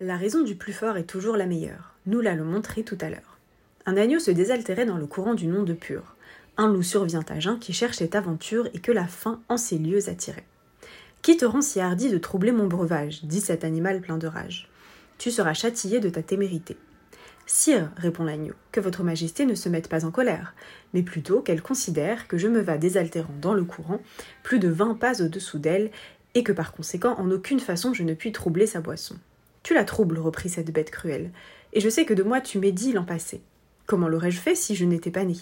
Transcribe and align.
La 0.00 0.16
raison 0.16 0.42
du 0.42 0.56
plus 0.56 0.72
fort 0.72 0.96
est 0.96 1.04
toujours 1.04 1.36
la 1.36 1.46
meilleure. 1.46 1.94
Nous 2.06 2.20
l'allons 2.20 2.44
montrer 2.44 2.82
tout 2.82 2.98
à 3.00 3.08
l'heure. 3.08 3.38
Un 3.86 3.96
agneau 3.96 4.18
se 4.18 4.32
désaltérait 4.32 4.86
dans 4.86 4.96
le 4.96 5.06
courant 5.06 5.34
du 5.34 5.46
nom 5.46 5.62
de 5.62 5.72
Pur. 5.72 6.16
Un 6.56 6.72
loup 6.72 6.82
survient 6.82 7.24
à 7.28 7.38
jeun 7.38 7.60
qui 7.60 7.72
cherche 7.72 7.98
cette 7.98 8.16
aventure 8.16 8.68
et 8.74 8.80
que 8.80 8.90
la 8.90 9.06
faim 9.06 9.40
en 9.48 9.56
ces 9.56 9.78
lieux 9.78 10.08
attirait. 10.08 10.46
Qui 11.22 11.36
te 11.36 11.44
rend 11.44 11.62
si 11.62 11.78
hardi 11.78 12.10
de 12.10 12.18
troubler 12.18 12.50
mon 12.50 12.66
breuvage 12.66 13.24
dit 13.24 13.40
cet 13.40 13.62
animal 13.62 14.00
plein 14.00 14.18
de 14.18 14.26
rage. 14.26 14.68
Tu 15.16 15.30
seras 15.30 15.54
châtié 15.54 16.00
de 16.00 16.08
ta 16.08 16.24
témérité. 16.24 16.76
Sire, 17.46 17.92
répond 17.96 18.24
l'agneau, 18.24 18.54
que 18.72 18.80
votre 18.80 19.04
majesté 19.04 19.46
ne 19.46 19.54
se 19.54 19.68
mette 19.68 19.88
pas 19.88 20.04
en 20.04 20.10
colère, 20.10 20.54
mais 20.92 21.04
plutôt 21.04 21.40
qu'elle 21.40 21.62
considère 21.62 22.26
que 22.26 22.36
je 22.36 22.48
me 22.48 22.60
vas 22.60 22.78
désaltérant 22.78 23.34
dans 23.40 23.54
le 23.54 23.64
courant, 23.64 24.00
plus 24.42 24.58
de 24.58 24.68
vingt 24.68 24.94
pas 24.94 25.22
au-dessous 25.22 25.60
d'elle, 25.60 25.92
et 26.34 26.42
que 26.42 26.52
par 26.52 26.72
conséquent 26.72 27.14
en 27.16 27.30
aucune 27.30 27.60
façon 27.60 27.94
je 27.94 28.02
ne 28.02 28.14
puis 28.14 28.32
troubler 28.32 28.66
sa 28.66 28.80
boisson. 28.80 29.14
Tu 29.64 29.74
la 29.74 29.84
troubles, 29.84 30.20
reprit 30.20 30.48
cette 30.48 30.70
bête 30.70 30.92
cruelle, 30.92 31.32
et 31.72 31.80
je 31.80 31.88
sais 31.88 32.04
que 32.04 32.14
de 32.14 32.22
moi 32.22 32.40
tu 32.40 32.60
m'es 32.60 32.70
dit 32.70 32.92
l'an 32.92 33.04
passé. 33.04 33.42
Comment 33.86 34.08
l'aurais-je 34.08 34.38
fait 34.38 34.54
si 34.54 34.76
je 34.76 34.84
n'étais 34.84 35.10
pas 35.10 35.24
né 35.24 35.34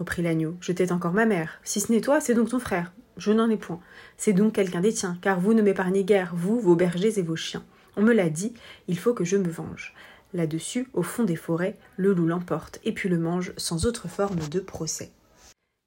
reprit 0.00 0.22
l'agneau. 0.22 0.56
Je 0.60 0.72
t'ai 0.72 0.92
encore 0.92 1.12
ma 1.12 1.26
mère. 1.26 1.60
Si 1.62 1.78
ce 1.78 1.92
n'est 1.92 2.00
toi, 2.00 2.20
c'est 2.20 2.34
donc 2.34 2.48
ton 2.48 2.58
frère. 2.58 2.92
Je 3.18 3.32
n'en 3.32 3.50
ai 3.50 3.58
point. 3.58 3.80
C'est 4.16 4.32
donc 4.32 4.54
quelqu'un 4.54 4.80
des 4.80 4.94
tiens, 4.94 5.18
car 5.20 5.38
vous 5.38 5.52
ne 5.52 5.60
m'épargnez 5.60 6.04
guère, 6.04 6.32
vous, 6.34 6.58
vos 6.58 6.74
bergers 6.74 7.18
et 7.18 7.22
vos 7.22 7.36
chiens. 7.36 7.64
On 7.96 8.02
me 8.02 8.14
l'a 8.14 8.30
dit, 8.30 8.54
il 8.88 8.98
faut 8.98 9.12
que 9.12 9.24
je 9.24 9.36
me 9.36 9.50
venge. 9.50 9.94
Là-dessus, 10.32 10.88
au 10.94 11.02
fond 11.02 11.24
des 11.24 11.36
forêts, 11.36 11.76
le 11.98 12.14
loup 12.14 12.26
l'emporte 12.26 12.80
et 12.82 12.92
puis 12.92 13.10
le 13.10 13.18
mange 13.18 13.52
sans 13.58 13.84
autre 13.84 14.08
forme 14.08 14.38
de 14.50 14.60
procès. 14.60 15.10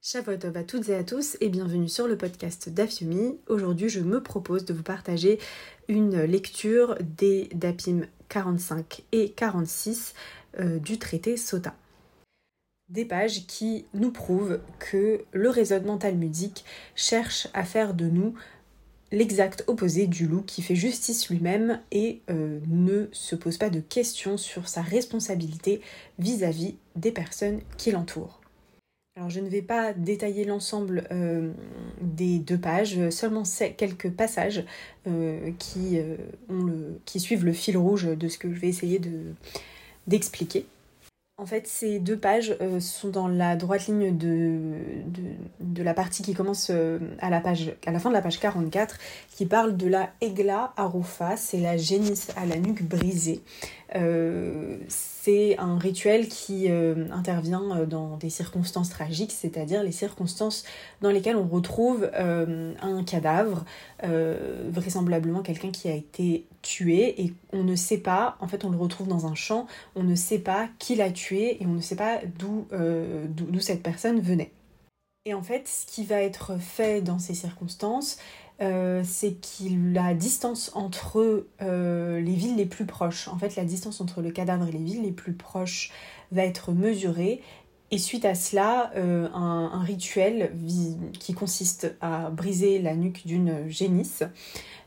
Shavuot 0.05 0.33
à 0.53 0.63
toutes 0.65 0.89
et 0.89 0.95
à 0.95 1.03
tous 1.05 1.37
et 1.39 1.47
bienvenue 1.47 1.87
sur 1.87 2.09
le 2.09 2.17
podcast 2.17 2.67
d'Afyumi. 2.67 3.37
Aujourd'hui, 3.47 3.87
je 3.87 4.01
me 4.01 4.21
propose 4.21 4.65
de 4.65 4.73
vous 4.73 4.83
partager 4.83 5.39
une 5.87 6.23
lecture 6.23 6.97
des 6.99 7.47
DAPIM 7.53 8.01
45 8.27 9.03
et 9.13 9.29
46 9.29 10.13
euh, 10.59 10.77
du 10.79 10.99
traité 10.99 11.37
Sota. 11.37 11.73
Des 12.89 13.05
pages 13.05 13.47
qui 13.47 13.85
nous 13.93 14.11
prouvent 14.11 14.59
que 14.77 15.23
le 15.31 15.49
raisonnement 15.49 15.97
talmudique 15.97 16.65
cherche 16.95 17.47
à 17.53 17.63
faire 17.63 17.93
de 17.93 18.07
nous 18.07 18.33
l'exact 19.13 19.63
opposé 19.67 20.07
du 20.07 20.27
loup 20.27 20.41
qui 20.41 20.63
fait 20.63 20.75
justice 20.75 21.29
lui-même 21.29 21.79
et 21.93 22.19
euh, 22.29 22.59
ne 22.67 23.07
se 23.13 23.37
pose 23.37 23.57
pas 23.57 23.69
de 23.69 23.79
questions 23.79 24.35
sur 24.35 24.67
sa 24.67 24.81
responsabilité 24.81 25.79
vis 26.19 26.43
à 26.43 26.49
-vis 26.49 26.75
des 26.97 27.13
personnes 27.13 27.61
qui 27.77 27.91
l'entourent. 27.91 28.42
Alors 29.15 29.29
je 29.29 29.41
ne 29.41 29.47
vais 29.47 29.61
pas 29.61 29.93
détailler 29.93 30.43
l'ensemble 30.43 31.07
euh, 31.11 31.51
des 32.01 32.39
deux 32.39 32.57
pages, 32.57 33.09
seulement 33.11 33.43
quelques 33.77 34.09
passages 34.09 34.65
euh, 35.05 35.51
qui, 35.59 35.99
euh, 35.99 36.17
suivent 37.15 37.45
le 37.45 37.53
fil 37.53 37.77
rouge 37.77 38.05
de 38.05 38.27
ce 38.27 38.39
que 38.39 38.51
je 38.51 38.59
vais 38.59 38.69
essayer 38.69 38.99
d'expliquer. 40.07 40.65
En 41.37 41.45
fait, 41.45 41.67
ces 41.67 41.99
deux 41.99 42.17
pages 42.17 42.57
sont 42.79 43.09
dans 43.09 43.27
la 43.27 43.55
droite 43.55 43.87
ligne 43.87 44.15
de, 44.17 45.83
la 45.83 45.93
partie 45.93 46.23
qui 46.23 46.33
commence 46.33 46.71
à, 46.71 47.29
la 47.29 47.39
page, 47.39 47.75
à 47.85 47.91
la 47.91 47.99
fin 47.99 48.09
de 48.09 48.13
la 48.15 48.21
page 48.21 48.39
44, 48.39 48.97
qui 49.35 49.45
parle 49.45 49.75
de 49.75 49.87
la 49.87 50.11
Egla 50.21 50.73
Arufa, 50.77 51.37
c'est 51.37 51.59
la 51.59 51.77
génisse 51.77 52.29
à 52.35 52.45
la 52.45 52.57
nuque 52.57 52.83
brisée 52.83 53.41
c'est 55.23 55.57
un 55.57 55.77
rituel 55.77 56.27
qui 56.27 56.69
euh, 56.69 57.07
intervient 57.11 57.77
euh, 57.77 57.85
dans 57.85 58.17
des 58.17 58.29
circonstances 58.29 58.89
tragiques, 58.89 59.31
c'est-à-dire 59.31 59.81
les 59.81 59.93
circonstances 59.93 60.65
dans 61.01 61.11
lesquelles 61.11 61.37
on 61.37 61.47
retrouve 61.47 62.09
euh, 62.13 62.73
un 62.81 63.03
cadavre, 63.03 63.63
vraisemblablement 64.01 65.41
quelqu'un 65.41 65.71
qui 65.71 65.87
a 65.87 65.93
été 65.93 66.45
tué 66.61 67.21
et 67.21 67.33
on 67.53 67.63
ne 67.63 67.75
sait 67.75 67.99
pas, 67.99 68.35
en 68.41 68.49
fait 68.49 68.65
on 68.65 68.69
le 68.69 68.77
retrouve 68.77 69.07
dans 69.07 69.27
un 69.27 69.35
champ, 69.35 69.65
on 69.95 70.03
ne 70.03 70.15
sait 70.15 70.39
pas 70.39 70.67
qui 70.77 70.95
l'a 70.95 71.09
tué 71.09 71.63
et 71.63 71.65
on 71.65 71.73
ne 71.73 71.81
sait 71.81 71.95
pas 71.95 72.19
d'où 72.37 72.67
cette 73.61 73.81
personne 73.81 74.19
venait. 74.19 74.51
Et 75.25 75.33
en 75.33 75.41
fait, 75.41 75.69
ce 75.69 75.85
qui 75.85 76.03
va 76.03 76.21
être 76.21 76.59
fait 76.59 77.01
dans 77.01 77.17
ces 77.17 77.33
circonstances, 77.33 78.17
euh, 78.61 79.01
c'est 79.03 79.33
qu'il 79.33 79.93
la 79.93 80.13
distance 80.13 80.71
entre 80.75 81.47
euh, 81.61 82.21
les 82.21 82.33
villes 82.33 82.55
les 82.55 82.65
plus 82.65 82.85
proches, 82.85 83.27
en 83.27 83.37
fait 83.37 83.55
la 83.55 83.65
distance 83.65 83.99
entre 83.99 84.21
le 84.21 84.31
cadavre 84.31 84.67
et 84.67 84.71
les 84.71 84.83
villes 84.83 85.01
les 85.01 85.11
plus 85.11 85.33
proches 85.33 85.91
va 86.31 86.43
être 86.43 86.71
mesurée. 86.71 87.41
Et 87.91 87.97
suite 87.97 88.25
à 88.25 88.33
cela, 88.33 88.91
euh, 88.95 89.27
un, 89.33 89.83
rituel 89.83 90.51
qui 91.19 91.33
consiste 91.33 91.95
à 92.01 92.31
briser 92.31 92.79
la 92.79 92.95
nuque 92.95 93.25
d'une 93.27 93.69
génisse 93.69 94.23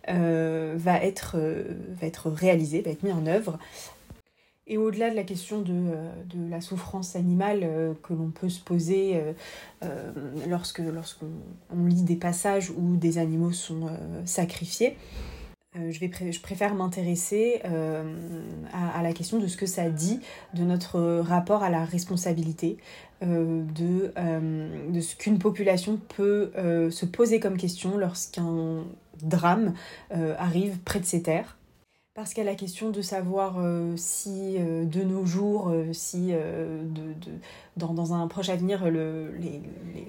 va, 0.09 1.05
être, 1.05 1.37
va 1.37 2.07
être 2.07 2.31
réalisé, 2.31 2.81
va 2.81 2.91
être 2.91 3.03
mis 3.03 3.13
en 3.13 3.27
œuvre 3.27 3.59
et 4.67 4.79
au-delà 4.79 5.11
de 5.11 5.17
la 5.17 5.23
question 5.23 5.61
de, 5.61 5.73
euh, 5.73 6.11
de 6.35 6.51
la 6.51 6.61
souffrance 6.61 7.15
animale 7.15 7.61
euh, 7.63 7.95
que 8.03 8.13
l'on 8.13 8.31
peut 8.31 8.49
se 8.49 8.61
poser 8.61 9.23
euh, 9.83 10.13
lorsque 10.49 10.79
lorsqu'on 10.81 11.85
lit 11.85 12.03
des 12.03 12.17
passages 12.17 12.71
où 12.71 12.97
des 12.97 13.19
animaux 13.19 13.53
sont 13.53 13.89
sacrifiés, 14.25 14.97
je, 15.75 16.01
vais 16.01 16.11
je 16.33 16.41
préfère 16.41 16.75
m'intéresser 16.75 17.61
à, 18.73 18.99
à, 18.99 19.03
la 19.03 19.13
question 19.13 19.39
de 19.39 19.47
ce 19.47 19.57
que 19.57 19.67
ça 19.67 19.91
dit 19.91 20.21
de 20.55 20.63
notre 20.63 21.21
rapport 21.21 21.63
à 21.63 21.69
la 21.69 21.85
responsabilité, 21.85 22.79
de, 23.21 24.13
de 24.91 25.01
ce 25.01 25.17
qu'une 25.17 25.39
population 25.39 26.01
peut 26.17 26.51
se 26.91 27.05
poser 27.05 27.41
comme 27.41 27.59
question 27.59 27.99
lorsqu'un 27.99 28.85
drame 29.23 29.75
arrive 30.11 30.79
près 30.79 31.01
de 31.01 31.05
ses 31.05 31.23
terres 31.23 31.56
parce 32.17 32.33
a 32.39 32.45
la 32.45 32.55
question 32.55 32.89
de 32.89 33.03
savoir 33.03 33.57
euh, 33.59 33.93
si 33.97 34.57
euh, 34.59 34.85
de 34.87 35.03
nos 35.03 35.27
jours, 35.27 35.69
euh, 35.69 35.93
si 35.93 36.33
dans, 37.77 38.15
un 38.15 38.27
proche 38.27 38.49
avenir, 38.49 38.91
le, 38.91 39.33
les, 39.39 39.61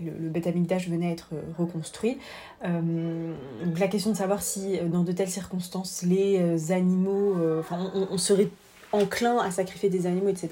le, 0.06 0.29
bêta 0.29 0.51
venait 0.51 1.09
à 1.09 1.12
être 1.12 1.31
reconstruit. 1.57 2.18
la 2.63 3.88
question 3.90 4.12
de 4.12 4.16
savoir 4.16 4.41
si 4.41 4.79
dans 4.79 5.03
de 5.03 5.12
telles 5.12 5.29
circonstances, 5.29 6.03
les 6.03 6.72
animaux, 6.72 7.35
enfin, 7.59 7.91
on, 7.94 8.18
serait 8.18 8.50
enclin 8.94 9.39
à 9.39 9.51
sacrifier 9.51 9.89
des 9.89 10.06
animaux, 10.06 10.29
etc. 10.29 10.50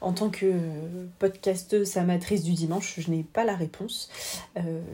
En 0.00 0.12
tant 0.12 0.30
que 0.30 0.52
podcasteuse 1.18 1.96
amatrice 1.96 2.44
du 2.44 2.52
dimanche, 2.52 3.00
je 3.00 3.10
n'ai 3.10 3.24
pas 3.24 3.44
la 3.44 3.56
réponse, 3.56 4.10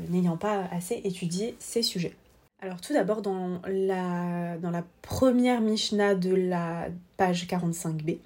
n'ayant 0.09 0.39
pas 0.39 0.65
assez 0.73 1.03
étudié 1.05 1.57
ces 1.59 1.83
sujets. 1.83 2.15
Alors 2.63 2.81
tout 2.81 2.93
d'abord, 2.93 3.23
dans 3.23 3.63
la, 3.67 4.59
dans 4.59 4.71
la 4.71 4.85
première 5.01 5.63
Mishnah 5.63 6.15
de 6.15 6.35
la 6.35 6.89
page 7.17 7.47
45b, 7.47 8.19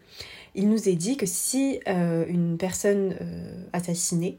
il 0.56 0.69
nous 0.69 0.89
est 0.89 0.97
dit 0.97 1.17
que 1.17 1.27
si 1.27 1.78
euh, 1.87 2.25
une 2.28 2.56
personne 2.56 3.15
euh, 3.21 3.65
assassinée 3.73 4.39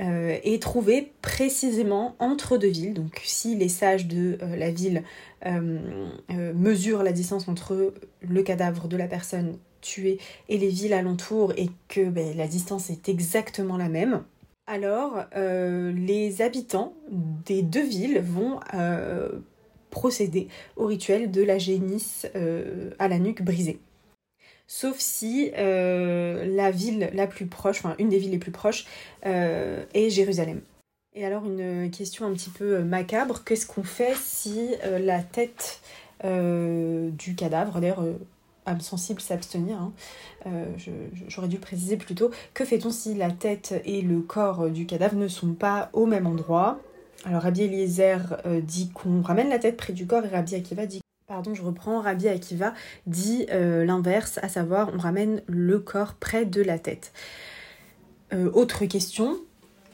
euh, 0.00 0.38
est 0.42 0.62
trouvée 0.62 1.12
précisément 1.20 2.16
entre 2.18 2.56
deux 2.56 2.68
villes, 2.68 2.94
donc 2.94 3.20
si 3.24 3.56
les 3.56 3.68
sages 3.68 4.06
de 4.06 4.38
la 4.56 4.70
ville 4.70 5.02
mesurent 6.54 7.02
la 7.02 7.12
distance 7.12 7.46
entre 7.46 7.94
le 8.20 8.42
cadavre 8.42 8.88
de 8.88 8.96
la 8.96 9.06
personne 9.06 9.58
tuée 9.80 10.18
et 10.48 10.58
les 10.58 10.68
villes 10.68 10.92
alentours 10.92 11.52
et 11.56 11.70
que 11.88 12.08
ben, 12.08 12.36
la 12.36 12.48
distance 12.48 12.90
est 12.90 13.08
exactement 13.08 13.76
la 13.76 13.88
même, 13.88 14.22
alors 14.66 15.24
euh, 15.36 15.92
les 15.92 16.42
habitants 16.42 16.94
des 17.10 17.62
deux 17.62 17.84
villes 17.84 18.20
vont 18.20 18.60
euh, 18.74 19.28
procéder 19.90 20.48
au 20.76 20.86
rituel 20.86 21.30
de 21.30 21.42
la 21.42 21.58
génisse 21.58 22.26
euh, 22.34 22.90
à 22.98 23.08
la 23.08 23.18
nuque 23.18 23.42
brisée. 23.42 23.78
Sauf 24.68 24.98
si 24.98 25.52
la 25.52 26.70
ville 26.72 27.10
la 27.12 27.28
plus 27.28 27.46
proche, 27.46 27.78
enfin 27.78 27.94
une 28.00 28.08
des 28.08 28.18
villes 28.18 28.32
les 28.32 28.38
plus 28.38 28.50
proches, 28.50 28.84
est 29.22 30.10
Jérusalem. 30.10 30.60
Et 31.14 31.24
alors 31.24 31.44
une 31.44 31.88
question 31.92 32.26
un 32.26 32.32
petit 32.32 32.50
peu 32.50 32.82
macabre, 32.82 33.44
qu'est-ce 33.44 33.64
qu'on 33.64 33.84
fait 33.84 34.16
si 34.16 34.70
la 34.82 35.22
tête 35.22 35.80
du 36.24 37.36
cadavre, 37.36 37.80
d'ailleurs 37.80 38.02
âme 38.66 38.80
sensible 38.80 39.20
s'abstenir. 39.20 39.80
Hein. 39.80 39.92
Euh, 40.46 40.64
j'aurais 41.28 41.48
dû 41.48 41.58
préciser 41.58 41.96
plutôt. 41.96 42.30
Que 42.54 42.64
fait-on 42.64 42.90
si 42.90 43.14
la 43.14 43.30
tête 43.30 43.80
et 43.84 44.02
le 44.02 44.20
corps 44.20 44.68
du 44.70 44.86
cadavre 44.86 45.16
ne 45.16 45.28
sont 45.28 45.54
pas 45.54 45.90
au 45.92 46.06
même 46.06 46.26
endroit? 46.26 46.78
Alors 47.24 47.42
Rabbi 47.42 47.62
Eliezer 47.62 48.18
euh, 48.44 48.60
dit 48.60 48.90
qu'on 48.90 49.22
ramène 49.22 49.48
la 49.48 49.58
tête 49.58 49.76
près 49.76 49.92
du 49.92 50.06
corps 50.06 50.24
et 50.24 50.28
Rabbi 50.28 50.54
Akiva 50.54 50.86
dit 50.86 51.00
Pardon, 51.26 51.54
je 51.54 51.62
reprends. 51.62 52.00
Rabbi 52.00 52.28
Akiva 52.28 52.72
dit 53.06 53.46
euh, 53.50 53.84
l'inverse, 53.84 54.38
à 54.42 54.48
savoir 54.48 54.90
on 54.94 54.98
ramène 54.98 55.42
le 55.46 55.78
corps 55.78 56.14
près 56.14 56.44
de 56.44 56.62
la 56.62 56.78
tête. 56.78 57.12
autre 58.52 58.84
question, 58.86 59.38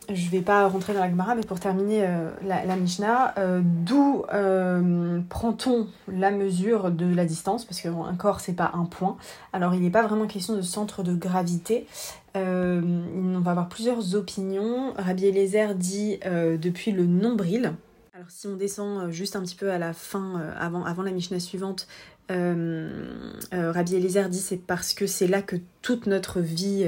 je 0.08 0.30
vais 0.30 0.40
pas 0.40 0.66
rentrer 0.66 0.94
dans 0.94 1.00
la 1.00 1.10
Gemara, 1.10 1.34
mais 1.34 1.42
pour 1.42 1.60
terminer 1.60 2.04
euh, 2.06 2.30
la, 2.42 2.76
Mishnah, 2.76 3.34
euh, 3.38 3.60
d'où 3.64 4.24
euh, 4.32 5.20
prend-on 5.28 5.86
la 6.08 6.30
mesure 6.30 6.90
de 6.90 7.06
la 7.06 7.24
distance? 7.24 7.64
Parce 7.64 7.80
qu'un 7.80 8.14
corps, 8.16 8.40
c'est 8.40 8.54
pas 8.54 8.72
un 8.74 8.84
point. 8.84 9.16
Alors, 9.52 9.74
il 9.74 9.82
n'est 9.82 9.90
pas 9.90 10.02
vraiment 10.02 10.26
question 10.26 10.56
de 10.56 10.62
centre 10.62 11.02
de 11.02 11.14
gravité. 11.14 11.86
on 12.34 13.40
va 13.40 13.50
avoir 13.50 13.68
plusieurs 13.68 14.14
opinions. 14.14 14.94
Rabbi 14.96 15.26
Eliezer 15.26 15.74
dit 15.74 16.18
depuis 16.24 16.92
le 16.92 17.06
nombril. 17.06 17.74
Alors 18.14 18.30
si 18.30 18.46
on 18.46 18.56
descend 18.56 19.10
juste 19.10 19.36
un 19.36 19.40
petit 19.40 19.56
peu 19.56 19.70
à 19.70 19.78
la 19.78 19.92
fin, 19.92 20.40
avant, 20.58 20.84
avant 20.84 21.02
la 21.02 21.12
Mishnah 21.12 21.40
suivante, 21.40 21.86
Rabbi 22.28 23.94
Eliezer 23.94 24.28
dit 24.28 24.38
c'est 24.38 24.56
parce 24.56 24.94
que 24.94 25.06
c'est 25.06 25.26
là 25.26 25.42
que 25.42 25.56
toute 25.82 26.06
notre 26.06 26.40
vie 26.40 26.86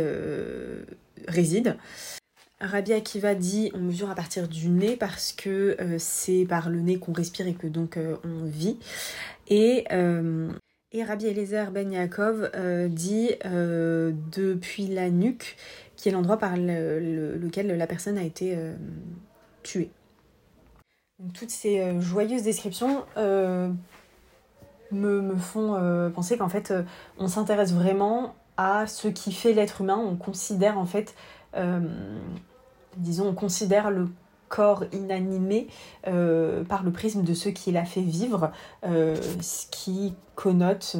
réside. 1.28 1.76
Rabbi 2.60 2.92
Akiva 2.92 3.34
dit 3.34 3.70
on 3.74 3.80
mesure 3.80 4.10
à 4.10 4.14
partir 4.14 4.48
du 4.48 4.68
nez 4.68 4.96
parce 4.96 5.32
que 5.32 5.76
c'est 5.98 6.46
par 6.46 6.70
le 6.70 6.80
nez 6.80 6.98
qu'on 6.98 7.12
respire 7.12 7.46
et 7.46 7.54
que 7.54 7.66
donc 7.66 7.98
on 8.24 8.44
vit. 8.44 8.78
Et, 9.48 9.84
et 10.92 11.04
Rabbi 11.04 11.26
Eliezer 11.26 11.70
Ben 11.72 11.92
Yaakov 11.92 12.50
dit 12.90 13.30
depuis 13.42 14.86
la 14.86 15.10
nuque 15.10 15.56
qui 15.96 16.08
est 16.08 16.12
l'endroit 16.12 16.38
par 16.38 16.56
lequel 16.56 17.66
la 17.76 17.86
personne 17.86 18.16
a 18.16 18.22
été 18.22 18.56
tuée 19.62 19.90
toutes 21.32 21.50
ces 21.50 21.80
euh, 21.80 22.00
joyeuses 22.00 22.42
descriptions 22.42 23.04
euh, 23.16 23.70
me, 24.90 25.34
font 25.36 25.74
euh, 25.74 26.10
penser 26.10 26.36
qu'en 26.36 26.48
fait, 26.48 26.72
on 27.18 27.28
s'intéresse 27.28 27.72
vraiment 27.72 28.34
à 28.56 28.86
ce 28.86 29.08
qui 29.08 29.32
fait 29.32 29.52
l'être 29.52 29.80
humain. 29.80 29.96
On 29.96 30.16
considère 30.16 30.78
en 30.78 30.86
fait, 30.86 31.14
disons, 32.96 33.28
on 33.28 33.34
considère 33.34 33.90
le 33.90 34.08
corps 34.48 34.84
inanimé 34.92 35.68
par 36.02 36.82
le 36.84 36.90
prisme 36.92 37.22
de 37.22 37.34
ce 37.34 37.48
qui 37.48 37.72
l'a 37.72 37.84
fait 37.84 38.02
vivre, 38.02 38.52
ce 38.82 39.66
qui 39.70 40.14
connote, 40.34 40.96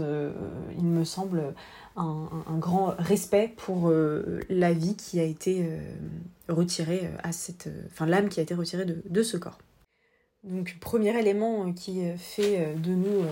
il 0.76 0.84
me 0.84 1.04
semble, 1.04 1.54
un, 1.96 2.28
grand 2.58 2.94
respect 2.98 3.52
pour 3.56 3.92
la 4.48 4.72
vie 4.72 4.96
qui 4.96 5.20
a 5.20 5.24
été 5.24 5.68
retirée 6.48 7.10
à 7.22 7.32
cette, 7.32 7.68
enfin 7.92 8.06
l'âme 8.06 8.28
qui 8.28 8.40
a 8.40 8.42
été 8.42 8.54
retirée 8.54 8.86
de 8.86 9.22
ce 9.22 9.36
corps. 9.36 9.58
Donc, 10.44 10.76
premier 10.78 11.18
élément 11.18 11.66
euh, 11.66 11.72
qui 11.72 12.04
euh, 12.04 12.16
fait 12.16 12.58
euh, 12.58 12.74
de 12.74 12.90
nous 12.90 13.24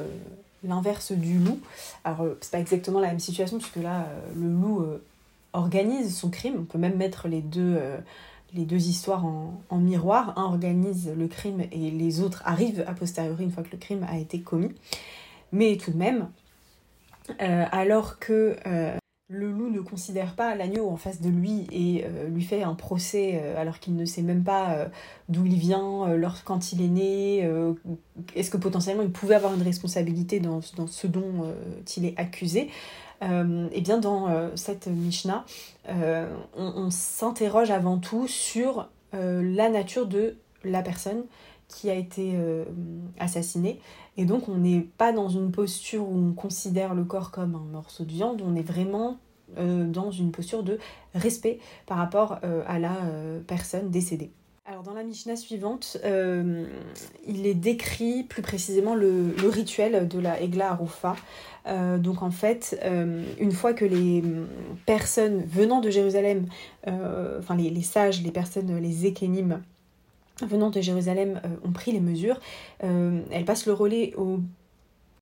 l'inverse 0.64 1.12
du 1.12 1.38
loup. 1.38 1.60
Alors, 2.04 2.24
c'est 2.40 2.52
pas 2.52 2.60
exactement 2.60 3.00
la 3.00 3.08
même 3.08 3.18
situation, 3.18 3.58
puisque 3.58 3.76
là, 3.76 4.06
le 4.36 4.48
loup 4.48 4.86
organise 5.52 6.16
son 6.16 6.30
crime. 6.30 6.56
On 6.60 6.64
peut 6.64 6.78
même 6.78 6.96
mettre 6.96 7.28
les 7.28 7.40
deux, 7.42 7.78
deux 8.54 8.88
histoires 8.88 9.24
en, 9.24 9.78
miroir. 9.78 10.38
Un 10.38 10.44
organise 10.44 11.10
le 11.16 11.28
crime 11.28 11.62
et 11.72 11.90
les 11.90 12.20
autres 12.20 12.42
arrivent 12.44 12.84
a 12.86 12.94
posteriori 12.94 13.44
une 13.44 13.50
fois 13.50 13.62
que 13.62 13.72
le 13.72 13.78
crime 13.78 14.06
a 14.08 14.18
été 14.18 14.40
commis. 14.40 14.72
Mais 15.52 15.76
tout 15.76 15.90
de 15.90 15.98
même, 15.98 16.28
alors 17.38 18.18
que 18.18 18.56
le 19.32 19.50
loup 19.50 19.70
ne 19.70 19.80
considère 19.80 20.34
pas 20.34 20.54
l'agneau 20.54 20.88
en 20.88 20.96
face 20.96 21.20
de 21.20 21.30
lui 21.30 21.66
et 21.72 22.04
euh, 22.04 22.28
lui 22.28 22.42
fait 22.42 22.62
un 22.62 22.74
procès 22.74 23.40
euh, 23.42 23.60
alors 23.60 23.80
qu'il 23.80 23.96
ne 23.96 24.04
sait 24.04 24.20
même 24.20 24.44
pas 24.44 24.72
euh, 24.72 24.88
d'où 25.30 25.46
il 25.46 25.56
vient, 25.56 26.06
quand 26.44 26.72
il 26.72 26.82
est 26.82 26.88
né, 26.88 27.50
est-ce 28.36 28.50
que 28.50 28.58
potentiellement 28.58 29.02
il 29.02 29.10
pouvait 29.10 29.34
avoir 29.34 29.54
une 29.54 29.62
responsabilité 29.62 30.40
dans, 30.40 30.60
ce 30.60 31.06
dont 31.06 31.54
il 31.96 32.04
est 32.04 32.18
accusé. 32.18 32.68
Eh 33.22 33.80
bien, 33.80 33.98
dans 33.98 34.50
cette 34.56 34.88
Mishnah, 34.88 35.44
on, 35.88 36.26
on 36.56 36.90
s'interroge 36.90 37.70
avant 37.70 37.98
tout 37.98 38.26
sur 38.26 38.88
la 39.12 39.68
nature 39.68 40.06
de 40.06 40.36
la 40.64 40.82
personne 40.82 41.24
qui 41.68 41.88
a 41.88 41.94
été 41.94 42.36
assassinée. 43.18 43.80
Et 44.16 44.24
donc, 44.24 44.48
on 44.48 44.56
n'est 44.56 44.80
pas 44.80 45.12
dans 45.12 45.28
une 45.28 45.52
posture 45.52 46.08
où 46.08 46.16
on 46.16 46.32
considère 46.32 46.94
le 46.94 47.04
corps 47.04 47.30
comme 47.30 47.54
un 47.54 47.72
morceau 47.72 48.04
de 48.04 48.10
viande, 48.10 48.42
on 48.44 48.54
est 48.56 48.62
vraiment 48.62 49.18
euh, 49.58 49.84
dans 49.84 50.10
une 50.10 50.32
posture 50.32 50.62
de 50.62 50.78
respect 51.14 51.58
par 51.84 51.98
rapport 51.98 52.38
euh, 52.42 52.62
à 52.66 52.78
la 52.78 52.96
euh, 53.04 53.40
personne 53.46 53.90
décédée. 53.90 54.30
Alors 54.64 54.84
dans 54.84 54.94
la 54.94 55.02
Mishnah 55.02 55.34
suivante, 55.34 55.96
il 57.26 57.46
est 57.46 57.54
décrit 57.54 58.22
plus 58.22 58.42
précisément 58.42 58.94
le, 58.94 59.34
rituel 59.48 60.06
de 60.06 60.20
la 60.20 60.40
Egla 60.40 60.70
Arufa. 60.70 61.16
donc 61.98 62.22
en 62.22 62.30
fait, 62.30 62.80
une 63.40 63.50
fois 63.50 63.74
que 63.74 63.84
les 63.84 64.22
personnes 64.86 65.42
venant 65.44 65.80
de 65.80 65.90
Jérusalem, 65.90 66.46
enfin 66.86 67.56
les, 67.56 67.70
les, 67.70 67.82
sages, 67.82 68.22
les 68.22 68.30
personnes, 68.30 68.78
les 68.78 69.04
ékénimes 69.04 69.62
venant 70.42 70.70
de 70.70 70.80
Jérusalem 70.80 71.40
ont 71.64 71.72
pris 71.72 71.90
les 71.90 72.00
mesures, 72.00 72.38
elles 72.78 73.44
passent 73.44 73.66
le 73.66 73.72
relais 73.72 74.14
aux 74.16 74.38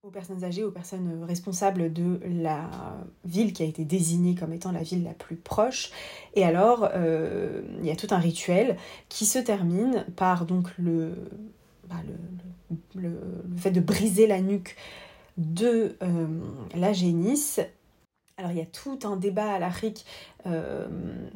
aux 0.03 0.09
personnes 0.09 0.43
âgées, 0.43 0.63
aux 0.63 0.71
personnes 0.71 1.23
responsables 1.23 1.93
de 1.93 2.19
la 2.25 2.67
ville 3.23 3.53
qui 3.53 3.61
a 3.61 3.67
été 3.67 3.85
désignée 3.85 4.33
comme 4.33 4.51
étant 4.51 4.71
la 4.71 4.81
ville 4.81 5.03
la 5.03 5.13
plus 5.13 5.35
proche. 5.35 5.91
Et 6.33 6.43
alors, 6.43 6.89
euh, 6.95 7.61
il 7.79 7.85
y 7.85 7.91
a 7.91 7.95
tout 7.95 8.07
un 8.09 8.17
rituel 8.17 8.77
qui 9.09 9.27
se 9.27 9.37
termine 9.37 10.05
par 10.15 10.47
donc 10.47 10.75
le, 10.79 11.13
bah, 11.87 11.97
fait 13.57 13.69
de 13.69 13.79
briser 13.79 14.25
la 14.25 14.41
nuque 14.41 14.75
de 15.37 15.95
euh, 16.01 16.27
la 16.73 16.93
génisse 16.93 17.59
alors 18.41 18.51
il 18.51 18.57
y 18.57 18.61
a 18.61 18.65
tout 18.65 18.99
un 19.03 19.15
débat 19.15 19.53
à 19.53 19.59
l'Afrique, 19.59 20.05
euh, 20.47 20.87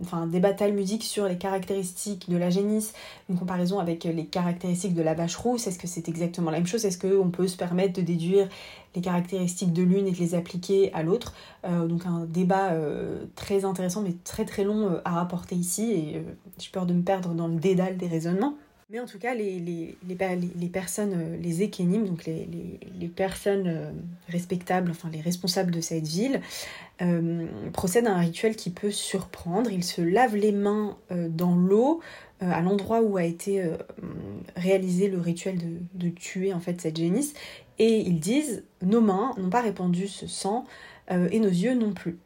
enfin 0.01 0.23
un 0.23 0.27
débat 0.27 0.53
talmudique 0.53 1.03
sur 1.03 1.27
les 1.27 1.37
caractéristiques 1.37 2.29
de 2.29 2.37
la 2.37 2.49
génisse, 2.49 2.93
une 3.29 3.37
comparaison 3.37 3.79
avec 3.79 4.03
les 4.03 4.25
caractéristiques 4.25 4.95
de 4.95 5.03
la 5.03 5.13
vache 5.13 5.35
rousse. 5.35 5.67
Est-ce 5.67 5.77
que 5.77 5.87
c'est 5.87 6.09
exactement 6.09 6.51
la 6.51 6.57
même 6.57 6.67
chose? 6.67 6.83
Est-ce 6.83 6.97
qu'on 6.97 7.29
peut 7.29 7.47
se 7.47 7.57
permettre 7.57 7.93
de 7.93 8.01
déduire 8.01 8.49
les 8.95 9.01
caractéristiques 9.01 9.73
de 9.73 9.83
l'une 9.83 10.07
et 10.07 10.11
de 10.11 10.17
les 10.17 10.33
appliquer 10.33 10.91
à 10.93 11.03
l'autre? 11.03 11.33
Euh, 11.65 11.85
Donc 11.85 12.05
un 12.05 12.25
débat 12.25 12.71
euh, 12.71 13.25
très 13.35 13.65
intéressant 13.65 14.01
mais 14.01 14.15
très 14.23 14.45
très 14.45 14.63
long 14.63 14.99
à 15.05 15.11
rapporter 15.11 15.55
ici 15.55 15.91
et 15.91 16.23
j'ai 16.57 16.69
peur 16.71 16.85
de 16.85 16.93
me 16.93 17.03
perdre 17.03 17.33
dans 17.33 17.47
le 17.47 17.55
dédale 17.55 17.97
des 17.97 18.07
raisonnements. 18.07 18.55
Mais 18.91 18.99
en 18.99 19.07
tout 19.07 19.17
cas, 19.17 19.33
les, 19.33 19.59
les, 19.59 19.97
les, 20.07 20.69
personnes, 20.69 21.13
euh, 21.15 21.37
les 21.37 21.63
équénimes, 21.63 22.05
donc 22.05 22.25
les, 22.25 22.77
personnes 23.07 23.65
euh, 23.65 23.91
respectables, 24.29 24.91
enfin 24.91 25.09
les 25.11 25.21
responsables 25.21 25.71
de 25.71 25.81
cette 25.81 26.05
ville, 26.05 26.39
euh, 27.01 27.47
procèdent 27.73 28.05
à 28.05 28.13
un 28.13 28.19
rituel 28.19 28.55
qui 28.55 28.69
peut 28.69 28.91
surprendre. 28.91 29.71
Ils 29.71 29.83
se 29.83 30.01
lavent 30.01 30.35
les 30.35 30.51
mains 30.51 30.97
dans 31.09 31.55
l'eau 31.55 32.01
à 32.41 32.61
l'endroit 32.61 33.01
où 33.01 33.17
a 33.17 33.23
été 33.23 33.63
réalisé 34.55 35.07
le 35.07 35.19
rituel 35.19 35.57
de, 35.57 35.79
de, 35.93 36.09
tuer 36.09 36.53
en 36.53 36.59
fait 36.59 36.79
cette 36.81 36.97
génisse 36.97 37.33
et 37.79 37.99
ils 37.99 38.19
disent 38.19 38.63
nos 38.81 38.99
mains 39.01 39.33
n'ont 39.37 39.49
pas 39.49 39.61
répandu 39.61 40.07
ce 40.07 40.27
sang 40.27 40.65
et 41.09 41.39
nos 41.39 41.49
yeux 41.49 41.75
non 41.75 41.93
plus. 41.93 42.17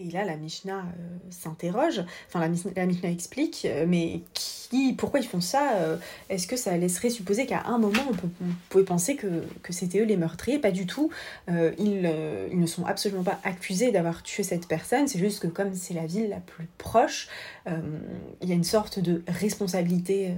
Et 0.00 0.10
là, 0.10 0.24
la 0.24 0.36
Mishnah 0.36 0.80
euh, 0.80 1.16
s'interroge, 1.30 2.02
enfin 2.26 2.40
la, 2.40 2.48
Mishnah 2.48 3.08
explique, 3.08 3.64
euh, 3.64 3.84
mais 3.86 4.22
qui, 4.32 4.92
pourquoi 4.92 5.20
ils 5.20 5.26
font 5.26 5.40
ça 5.40 5.76
euh, 5.76 5.96
Est-ce 6.28 6.48
que 6.48 6.56
ça 6.56 6.76
laisserait 6.76 7.10
supposer 7.10 7.46
qu'à 7.46 7.62
un 7.66 7.78
moment, 7.78 8.02
on, 8.10 8.46
pouvait 8.70 8.82
penser 8.82 9.14
que, 9.14 9.44
c'était 9.70 10.00
eux 10.00 10.04
les 10.04 10.16
meurtriers? 10.16 10.58
Pas 10.58 10.72
du 10.72 10.88
tout. 10.88 11.10
Ils, 11.46 12.02
ne 12.02 12.66
sont 12.66 12.84
absolument 12.86 13.22
pas 13.22 13.38
accusés 13.44 13.92
d'avoir 13.92 14.24
tué 14.24 14.42
cette 14.42 14.66
personne, 14.66 15.06
c'est 15.06 15.20
juste 15.20 15.40
que 15.40 15.46
comme 15.46 15.72
c'est 15.74 15.94
la 15.94 16.06
ville 16.06 16.28
la 16.28 16.40
plus 16.40 16.66
proche, 16.76 17.28
il 17.68 18.48
y 18.48 18.50
a 18.50 18.56
une 18.56 18.64
sorte 18.64 18.98
de 18.98 19.22
responsabilité 19.28 20.34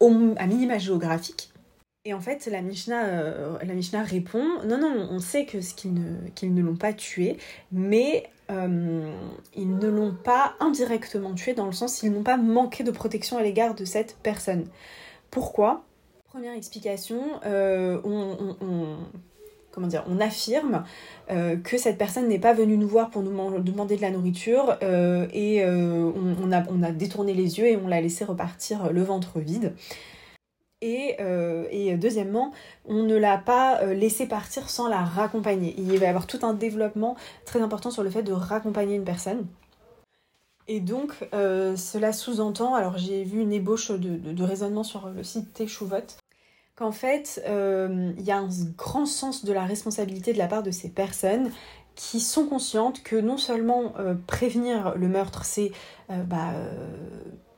à 0.00 0.46
minima 0.46 0.78
géographique. 0.78 1.50
Et 2.06 2.14
en 2.14 2.20
fait, 2.20 2.46
la 2.46 2.62
Mishnah, 2.62 3.58
la 3.62 3.74
Mishnah 3.74 4.04
répond 4.04 4.44
non, 4.64 4.78
non, 4.78 5.08
on 5.10 5.18
sait 5.18 5.44
que 5.44 5.58
qu'ils 5.74 5.92
ne, 5.92 6.28
qu'ils 6.36 6.56
l'ont 6.56 6.76
pas 6.76 6.92
tué, 6.92 7.36
mais 7.72 8.30
euh, 8.48 9.10
ils 9.56 9.76
ne 9.76 9.88
l'ont 9.88 10.14
pas 10.14 10.54
indirectement 10.60 11.34
tué 11.34 11.52
dans 11.52 11.66
le 11.66 11.72
sens 11.72 12.04
ils 12.04 12.12
n'ont 12.12 12.22
pas 12.22 12.36
manqué 12.36 12.84
de 12.84 12.92
protection 12.92 13.38
à 13.38 13.42
l'égard 13.42 13.74
de 13.74 13.84
cette 13.84 14.16
personne. 14.22 14.66
Pourquoi? 15.32 15.84
Première 16.28 16.54
explication, 16.54 17.20
euh, 17.44 17.98
on, 18.04 18.98
comment 19.72 19.88
dire, 19.88 20.04
on 20.08 20.20
affirme 20.20 20.84
euh, 21.30 21.56
que 21.56 21.76
cette 21.76 21.98
personne 21.98 22.28
n'est 22.28 22.38
pas 22.38 22.52
venue 22.52 22.76
nous 22.76 22.86
voir 22.86 23.10
pour 23.10 23.22
nous 23.22 23.60
demander 23.60 23.96
de 23.96 24.02
la 24.02 24.10
nourriture 24.10 24.78
et 24.82 25.64
on, 25.64 26.52
a, 26.52 26.62
on 26.70 26.82
a 26.84 26.92
détourné 26.92 27.34
les 27.34 27.58
yeux 27.58 27.66
et 27.66 27.76
on 27.76 27.88
l'a 27.88 28.00
laissé 28.00 28.24
repartir 28.24 28.92
le 28.92 29.02
ventre 29.02 29.40
vide. 29.40 29.74
Euh, 30.84 31.66
et, 31.70 31.96
deuxièmement, 31.96 32.52
on 32.84 33.02
ne 33.02 33.16
l'a 33.16 33.38
pas 33.38 33.80
euh, 33.80 33.94
laissé 33.94 34.26
partir 34.26 34.68
sans 34.68 34.88
la 34.88 35.02
raccompagner. 35.02 35.74
Il 35.78 35.98
va 35.98 36.06
y 36.06 36.08
avoir 36.08 36.26
tout 36.26 36.40
un 36.42 36.52
développement 36.52 37.16
très 37.44 37.60
important 37.60 37.90
sur 37.90 38.02
le 38.02 38.10
fait 38.10 38.22
de 38.22 38.32
raccompagner 38.32 38.96
une 38.96 39.04
personne. 39.04 39.46
Et 40.68 40.80
donc, 40.80 41.12
euh, 41.32 41.76
cela 41.76 42.12
sous-entend, 42.12 42.74
alors 42.74 42.98
j'ai 42.98 43.24
vu 43.24 43.40
une 43.40 43.52
ébauche 43.52 43.90
de, 43.92 44.42
raisonnement 44.42 44.82
sur 44.82 45.08
le 45.08 45.22
site 45.22 45.54
Teshuvot, 45.54 46.18
qu'en 46.74 46.92
fait, 46.92 47.40
il 47.46 48.22
y 48.22 48.30
a 48.30 48.38
un 48.38 48.48
grand 48.76 49.06
sens 49.06 49.44
de 49.44 49.52
la 49.52 49.64
responsabilité 49.64 50.32
de 50.32 50.38
la 50.38 50.48
part 50.48 50.62
de 50.62 50.72
ces 50.72 50.90
personnes 50.90 51.52
qui 51.96 52.20
sont 52.20 52.46
conscientes 52.46 53.02
que 53.02 53.16
non 53.16 53.38
seulement 53.38 53.94
prévenir 54.26 54.94
le 54.96 55.08
meurtre, 55.08 55.44
c'est 55.44 55.72
bah, 56.08 56.52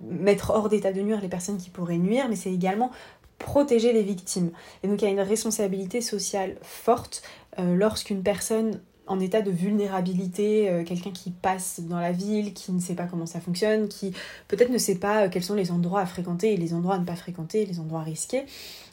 mettre 0.00 0.50
hors 0.50 0.68
d'état 0.68 0.92
de 0.92 1.00
nuire 1.00 1.20
les 1.20 1.28
personnes 1.28 1.58
qui 1.58 1.70
pourraient 1.70 1.98
nuire, 1.98 2.26
mais 2.28 2.36
c'est 2.36 2.52
également 2.52 2.90
protéger 3.38 3.92
les 3.92 4.02
victimes. 4.02 4.50
Et 4.82 4.88
donc 4.88 5.00
il 5.02 5.04
y 5.04 5.08
a 5.08 5.10
une 5.10 5.20
responsabilité 5.20 6.00
sociale 6.00 6.56
forte 6.62 7.22
euh, 7.58 7.74
lorsqu'une 7.74 8.22
personne 8.22 8.80
en 9.06 9.20
état 9.20 9.40
de 9.40 9.50
vulnérabilité, 9.50 10.68
euh, 10.68 10.84
quelqu'un 10.84 11.12
qui 11.12 11.30
passe 11.30 11.80
dans 11.80 11.98
la 11.98 12.12
ville, 12.12 12.52
qui 12.52 12.72
ne 12.72 12.80
sait 12.80 12.94
pas 12.94 13.06
comment 13.06 13.24
ça 13.24 13.40
fonctionne, 13.40 13.88
qui 13.88 14.12
peut-être 14.48 14.70
ne 14.70 14.76
sait 14.76 14.96
pas 14.96 15.24
euh, 15.24 15.28
quels 15.30 15.44
sont 15.44 15.54
les 15.54 15.70
endroits 15.70 16.00
à 16.00 16.06
fréquenter 16.06 16.52
et 16.52 16.56
les 16.56 16.74
endroits 16.74 16.96
à 16.96 16.98
ne 16.98 17.04
pas 17.04 17.16
fréquenter, 17.16 17.64
les 17.64 17.80
endroits 17.80 18.02
risqués, 18.02 18.44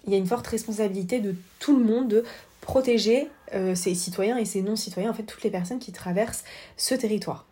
il 0.06 0.14
y 0.14 0.16
a 0.16 0.18
une 0.18 0.28
forte 0.28 0.48
responsabilité 0.48 1.20
de 1.20 1.36
tout 1.60 1.78
le 1.78 1.84
monde 1.84 2.08
de 2.08 2.24
protéger 2.66 3.30
ses 3.74 3.96
citoyens 3.96 4.38
et 4.38 4.44
ses 4.44 4.62
non-citoyens, 4.62 5.12
en 5.12 5.14
fait 5.14 5.24
toutes 5.24 5.44
les 5.44 5.52
personnes 5.52 5.80
qui 5.80 5.94
traversent 5.94 6.44
ce 6.76 6.94
territoire. 6.94 7.48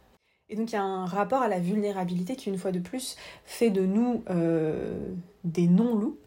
Et 0.50 0.55
donc 0.55 0.72
il 0.72 0.75
y 0.75 0.77
a 0.77 0.84
un 0.84 1.05
rapport 1.05 1.41
à 1.41 1.48
la 1.48 1.60
vulnérabilité 1.60 2.36
qui, 2.36 2.50
une 2.50 2.58
fois 2.58 2.72
de 2.72 2.79
plus, 2.79 3.15
fait 3.46 3.70
de 3.70 3.86
nous 3.86 4.24
euh, 4.29 5.13
des 5.44 5.68
non-loups. 5.68 6.18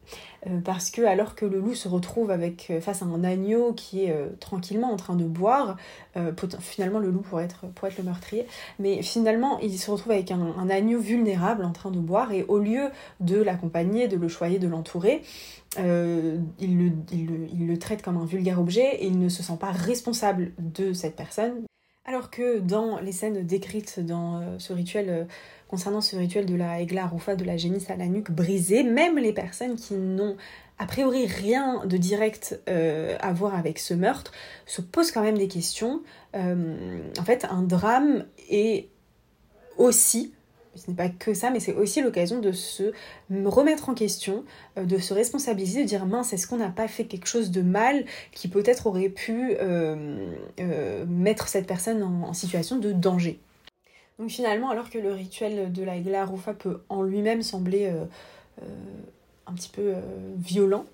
Euh, 0.46 0.60
parce 0.60 0.90
que 0.90 1.02
alors 1.02 1.34
que 1.34 1.44
le 1.44 1.58
loup 1.58 1.74
se 1.74 1.88
retrouve 1.88 2.30
avec, 2.30 2.68
euh, 2.70 2.80
face 2.80 3.02
à 3.02 3.06
un 3.06 3.24
agneau 3.24 3.72
qui 3.72 4.04
est 4.04 4.14
tranquillement 4.38 4.92
en 4.92 4.96
train 4.96 5.16
de 5.16 5.24
boire, 5.24 5.76
finalement 6.60 6.98
le 6.98 7.10
loup 7.10 7.20
pourrait 7.20 7.44
être, 7.44 7.66
le 7.98 8.04
meurtrier, 8.04 8.46
mais 8.78 9.02
finalement 9.02 9.58
il 9.60 9.78
se 9.78 9.90
retrouve 9.90 10.12
avec 10.12 10.30
un, 10.30 10.70
agneau 10.70 10.98
vulnérable 10.98 11.64
en 11.64 11.72
train 11.72 11.90
de 11.90 11.98
boire 11.98 12.32
et 12.32 12.44
au 12.44 12.58
lieu 12.58 12.90
de 13.20 13.40
l'accompagner, 13.40 14.08
de 14.08 14.16
le 14.16 14.28
choyer, 14.28 14.58
de 14.58 14.68
l'entourer, 14.68 15.22
il 15.76 15.82
le, 16.60 16.92
il, 17.12 17.66
le, 17.66 17.78
traite 17.78 18.02
comme 18.02 18.16
un 18.16 18.24
vulgaire 18.24 18.60
objet 18.60 18.96
et 18.96 19.06
il 19.06 19.18
ne 19.18 19.28
se 19.28 19.42
sent 19.42 19.56
pas 19.60 19.70
responsable 19.70 20.52
de 20.58 20.92
cette 20.92 21.16
personne. 21.16 21.66
Alors 22.08 22.30
que 22.30 22.60
dans 22.60 23.00
les 23.00 23.10
scènes 23.10 23.44
décrites 23.44 23.98
dans 23.98 24.40
euh, 24.40 24.58
ce 24.58 24.72
rituel, 24.72 25.06
euh, 25.08 25.24
concernant 25.66 26.00
ce 26.00 26.14
rituel 26.14 26.46
de 26.46 26.54
la 26.54 26.80
Egla 26.80 27.04
Rufa, 27.08 27.34
de 27.34 27.44
la 27.44 27.56
génisse 27.56 27.90
à 27.90 27.96
la 27.96 28.06
nuque 28.06 28.30
brisée, 28.30 28.84
même 28.84 29.18
les 29.18 29.32
personnes 29.32 29.74
qui 29.74 29.94
n'ont 29.94 30.36
a 30.78 30.86
priori 30.86 31.26
rien 31.26 31.84
de 31.84 31.96
direct 31.96 32.60
euh, 32.68 33.16
à 33.18 33.32
voir 33.32 33.56
avec 33.56 33.80
ce 33.80 33.92
meurtre 33.92 34.30
se 34.66 34.82
posent 34.82 35.10
quand 35.10 35.22
même 35.22 35.38
des 35.38 35.48
questions. 35.48 36.02
en 36.34 37.24
fait, 37.24 37.44
un 37.50 37.62
drame 37.62 38.26
est 38.50 38.88
aussi 39.78 40.32
ce 40.76 40.90
n'est 40.90 40.96
pas 40.96 41.08
que 41.08 41.34
ça, 41.34 41.50
mais 41.50 41.60
c'est 41.60 41.74
aussi 41.74 42.02
l'occasion 42.02 42.40
de 42.40 42.52
se 42.52 42.92
remettre 43.30 43.88
en 43.88 43.94
question, 43.94 44.44
euh, 44.78 44.84
de 44.84 44.98
se 44.98 45.14
responsabiliser, 45.14 45.82
de 45.82 45.88
dire 45.88 46.06
mince, 46.06 46.32
est-ce 46.32 46.46
qu'on 46.46 46.58
n'a 46.58 46.68
pas 46.68 46.88
fait 46.88 47.04
quelque 47.04 47.26
chose 47.26 47.50
de 47.50 47.62
mal 47.62 48.04
qui 48.32 48.48
peut-être 48.48 48.86
aurait 48.86 49.08
pu 49.08 49.56
euh, 49.60 50.28
euh, 50.60 51.04
mettre 51.08 51.48
cette 51.48 51.66
personne 51.66 52.02
en, 52.02 52.32
situation 52.32 52.78
de 52.78 52.92
danger? 52.92 53.40
Donc 54.18 54.30
finalement, 54.30 54.70
alors 54.70 54.90
que 54.90 54.98
le 54.98 55.12
rituel 55.12 55.72
de 55.72 55.82
la 55.82 55.96
Igla 55.96 56.24
Rufa 56.24 56.54
peut 56.54 56.80
en 56.88 57.02
lui-même 57.02 57.42
sembler 57.42 57.92
un 59.46 59.52
petit 59.52 59.68
peu 59.68 59.92
violent, 60.38 60.86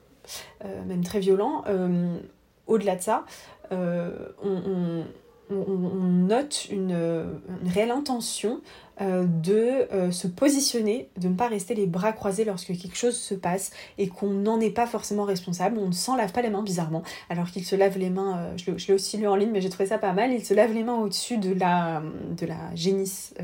même 0.86 1.04
très 1.04 1.20
violent, 1.20 1.62
au-delà 2.66 2.96
de 2.96 3.00
ça, 3.00 3.24
on, 3.70 5.04
note 5.50 6.66
une, 6.70 6.96
réelle 7.64 7.92
intention 7.92 8.60
euh, 9.02 9.24
de 9.24 9.88
euh, 9.92 10.10
se 10.12 10.28
positionner, 10.28 11.08
de 11.16 11.26
ne 11.26 11.34
pas 11.34 11.48
rester 11.48 11.74
les 11.74 11.86
bras 11.86 12.12
croisés 12.12 12.44
lorsque 12.44 12.68
quelque 12.68 12.96
chose 12.96 13.16
se 13.16 13.34
passe 13.34 13.72
et 13.98 14.06
qu'on 14.08 14.30
n'en 14.30 14.60
est 14.60 14.70
pas 14.70 14.86
forcément 14.86 15.24
responsable. 15.24 15.78
On 15.78 15.88
ne 15.88 15.92
s'en 15.92 16.14
lave 16.14 16.30
pas 16.30 16.40
les 16.40 16.50
mains 16.50 16.62
bizarrement, 16.62 17.02
alors 17.28 17.50
qu'il 17.50 17.64
se 17.64 17.74
lave 17.74 17.98
les 17.98 18.10
mains, 18.10 18.38
euh, 18.38 18.56
je 18.56 18.86
l'ai 18.86 18.94
aussi 18.94 19.16
lu 19.16 19.26
en 19.26 19.34
ligne, 19.34 19.50
mais 19.50 19.60
j'ai 19.60 19.70
trouvé 19.70 19.88
ça 19.88 19.98
pas 19.98 20.12
mal, 20.12 20.32
il 20.32 20.44
se 20.44 20.54
lave 20.54 20.72
les 20.72 20.84
mains 20.84 20.96
au-dessus 20.96 21.38
de 21.38 21.52
la, 21.52 22.02
de 22.36 22.46
la 22.46 22.74
génisse 22.74 23.34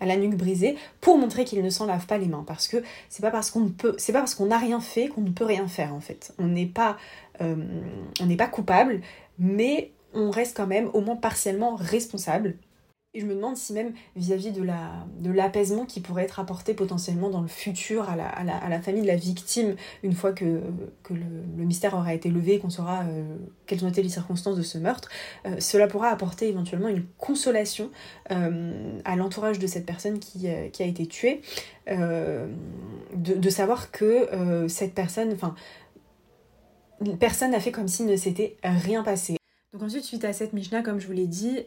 à 0.00 0.06
la 0.06 0.16
nuque 0.16 0.36
brisée 0.36 0.76
pour 1.00 1.18
montrer 1.18 1.44
qu'il 1.44 1.62
ne 1.62 1.70
s'en 1.70 1.86
lave 1.86 2.06
pas 2.06 2.16
les 2.16 2.28
mains. 2.28 2.44
Parce 2.46 2.66
que 2.66 2.78
c'est 3.08 3.22
pas 3.22 3.30
parce 3.30 3.50
qu'on 3.50 3.60
ne 3.60 3.68
pas 3.68 3.92
parce 4.12 4.34
qu'on 4.34 4.46
n'a 4.46 4.58
rien 4.58 4.80
fait 4.80 5.08
qu'on 5.08 5.20
ne 5.20 5.30
peut 5.30 5.44
rien 5.44 5.66
faire 5.68 5.94
en 5.94 6.00
fait. 6.00 6.32
On 6.38 6.46
n'est 6.46 6.66
pas, 6.66 6.96
on 7.40 8.26
n'est 8.26 8.36
pas 8.36 8.46
coupable, 8.46 9.00
mais 9.38 9.90
on 10.14 10.30
reste 10.30 10.56
quand 10.56 10.66
même 10.66 10.88
au 10.94 11.00
moins 11.00 11.16
partiellement 11.16 11.74
responsable 11.74 12.56
et 13.14 13.20
je 13.20 13.26
me 13.26 13.34
demande 13.34 13.56
si 13.56 13.72
même 13.72 13.92
vis-à-vis 14.16 14.50
de, 14.50 14.62
la, 14.62 15.06
de 15.20 15.30
l'apaisement 15.30 15.86
qui 15.86 16.00
pourrait 16.00 16.24
être 16.24 16.40
apporté 16.40 16.74
potentiellement 16.74 17.30
dans 17.30 17.42
le 17.42 17.48
futur 17.48 18.08
à 18.10 18.16
la, 18.16 18.80
famille 18.80 19.02
de 19.02 19.06
la 19.06 19.16
victime, 19.16 19.76
une 20.02 20.14
fois 20.14 20.32
que, 20.32 20.60
le, 21.10 21.64
mystère 21.64 21.94
aura 21.94 22.12
été 22.12 22.28
levé 22.28 22.54
et 22.54 22.58
qu'on 22.58 22.70
saura 22.70 23.02
euh, 23.02 23.22
quelles 23.66 23.84
ont 23.84 23.88
été 23.88 24.02
les 24.02 24.08
circonstances 24.08 24.56
de 24.56 24.62
ce 24.62 24.78
meurtre, 24.78 25.08
euh, 25.46 25.56
cela 25.60 25.86
pourra 25.86 26.08
apporter 26.08 26.48
éventuellement 26.48 26.88
une 26.88 27.04
consolation 27.18 27.90
euh, 28.32 28.98
à 29.04 29.14
l'entourage 29.14 29.60
de 29.60 29.66
cette 29.68 29.86
personne 29.86 30.18
qui, 30.18 30.48
a 30.48 30.84
été 30.84 31.06
tuée, 31.06 31.40
de, 31.86 33.50
savoir 33.50 33.92
que 33.92 34.66
cette 34.68 34.94
personne, 34.94 35.32
enfin, 35.32 35.54
personne 37.20 37.52
n'a 37.52 37.60
fait 37.60 37.70
comme 37.70 37.86
s'il 37.86 38.06
ne 38.06 38.16
s'était 38.16 38.56
rien 38.64 39.04
passé. 39.04 39.36
Donc 39.72 39.82
ensuite, 39.82 40.04
suite 40.04 40.24
à 40.24 40.32
cette 40.32 40.52
Mishnah, 40.52 40.82
comme 40.82 41.00
je 41.00 41.06
vous 41.06 41.12
l'ai 41.12 41.26
dit, 41.26 41.64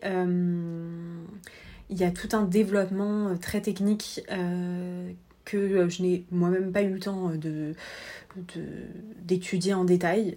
il 1.90 1.98
y 1.98 2.04
a 2.04 2.12
tout 2.12 2.30
un 2.36 2.44
développement 2.44 3.30
euh, 3.30 3.36
très 3.36 3.62
technique 3.62 4.22
euh, 4.32 5.12
que 5.46 5.88
je 5.90 6.02
n'ai 6.02 6.26
moi-même 6.32 6.72
pas 6.72 6.82
eu 6.82 6.94
le 6.94 7.00
temps 7.00 7.30
de, 7.30 7.74
d'étudier 9.24 9.74
en 9.74 9.86
détail. 9.86 10.36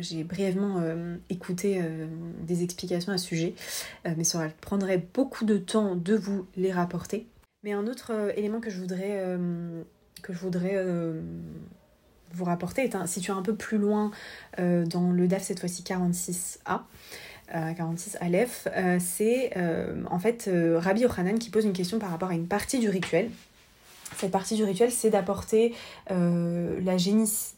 j'ai 0.00 0.24
brièvement 0.24 0.82
écouté 1.28 1.82
des 2.40 2.62
explications 2.62 3.12
à 3.12 3.18
ce 3.18 3.26
sujet, 3.26 3.54
mais 4.16 4.24
ça 4.24 4.48
prendrait 4.62 5.06
beaucoup 5.12 5.44
de 5.44 5.58
temps 5.58 5.94
de 5.94 6.14
vous 6.14 6.46
les 6.56 6.72
rapporter. 6.72 7.26
Mais 7.64 7.74
un 7.74 7.86
autre 7.86 8.32
élément 8.34 8.60
que 8.60 8.70
je 8.70 8.80
voudrais, 8.80 9.36
que 10.22 10.32
je 10.32 10.38
voudrais 10.38 10.74
vous 12.36 12.44
rapporter 12.44 12.82
est 12.82 13.06
situé 13.06 13.32
un 13.32 13.42
peu 13.42 13.54
plus 13.54 13.78
loin 13.78 14.10
euh, 14.58 14.84
dans 14.86 15.10
le 15.10 15.26
DAF, 15.26 15.42
cette 15.42 15.60
fois-ci 15.60 15.82
46A. 15.82 16.82
46 17.52 18.16
Aleph, 18.20 18.68
euh, 18.76 18.98
c'est 19.00 19.52
euh, 19.56 20.02
en 20.10 20.18
fait 20.18 20.50
Rabbi 20.76 21.02
Yochanan 21.02 21.38
qui 21.38 21.50
pose 21.50 21.64
une 21.64 21.72
question 21.72 21.98
par 21.98 22.10
rapport 22.10 22.30
à 22.30 22.34
une 22.34 22.48
partie 22.48 22.78
du 22.78 22.88
rituel. 22.88 23.30
Cette 24.16 24.30
partie 24.30 24.56
du 24.56 24.64
rituel, 24.64 24.90
c'est 24.90 25.10
d'apporter 25.10 25.74
la 26.08 26.96
génisse 26.96 27.56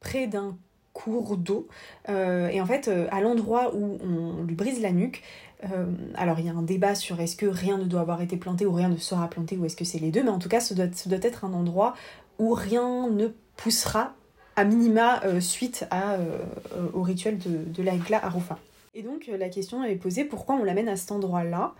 près 0.00 0.26
d'un 0.26 0.56
cours 0.94 1.36
d'eau. 1.36 1.68
et 2.08 2.60
en 2.60 2.66
fait, 2.66 2.90
à 3.10 3.20
l'endroit 3.20 3.74
où 3.74 3.98
on 4.02 4.42
lui 4.42 4.54
brise 4.54 4.80
la 4.80 4.90
nuque, 4.90 5.22
alors 6.14 6.40
il 6.40 6.46
y 6.46 6.48
a 6.48 6.52
un 6.52 6.62
débat 6.62 6.94
sur 6.94 7.20
est-ce 7.20 7.36
que 7.36 7.46
rien 7.46 7.76
ne 7.76 7.84
doit 7.84 8.00
avoir 8.00 8.22
été 8.22 8.36
planté 8.36 8.64
ou 8.66 8.72
rien 8.72 8.88
ne 8.88 8.96
sera 8.96 9.28
planté 9.28 9.58
ou 9.58 9.66
est-ce 9.66 9.76
que 9.76 9.84
c'est 9.84 9.98
les 9.98 10.10
deux, 10.10 10.22
mais 10.22 10.30
en 10.30 10.38
tout 10.38 10.48
cas, 10.48 10.60
ce 10.60 10.74
doit, 10.74 10.86
être 11.22 11.44
un 11.44 11.52
endroit 11.52 11.94
où 12.38 12.54
rien 12.54 13.08
ne 13.10 13.28
poussera 13.56 14.14
à 14.56 14.64
minima 14.64 15.22
euh, 15.24 15.40
suite 15.40 15.86
à, 15.90 16.14
euh, 16.14 16.38
au 16.92 17.02
rituel 17.02 17.38
de, 17.38 17.64
de 17.70 17.82
l'Aigla 17.82 18.24
Arufa. 18.24 18.58
Et 18.94 19.02
donc 19.02 19.28
euh, 19.28 19.36
la 19.36 19.48
question 19.48 19.84
est 19.84 19.96
posée 19.96 20.24
pourquoi 20.24 20.56
on 20.56 20.64
l'amène 20.64 20.88
à 20.88 20.96
cet 20.96 21.12
endroit-là 21.12 21.74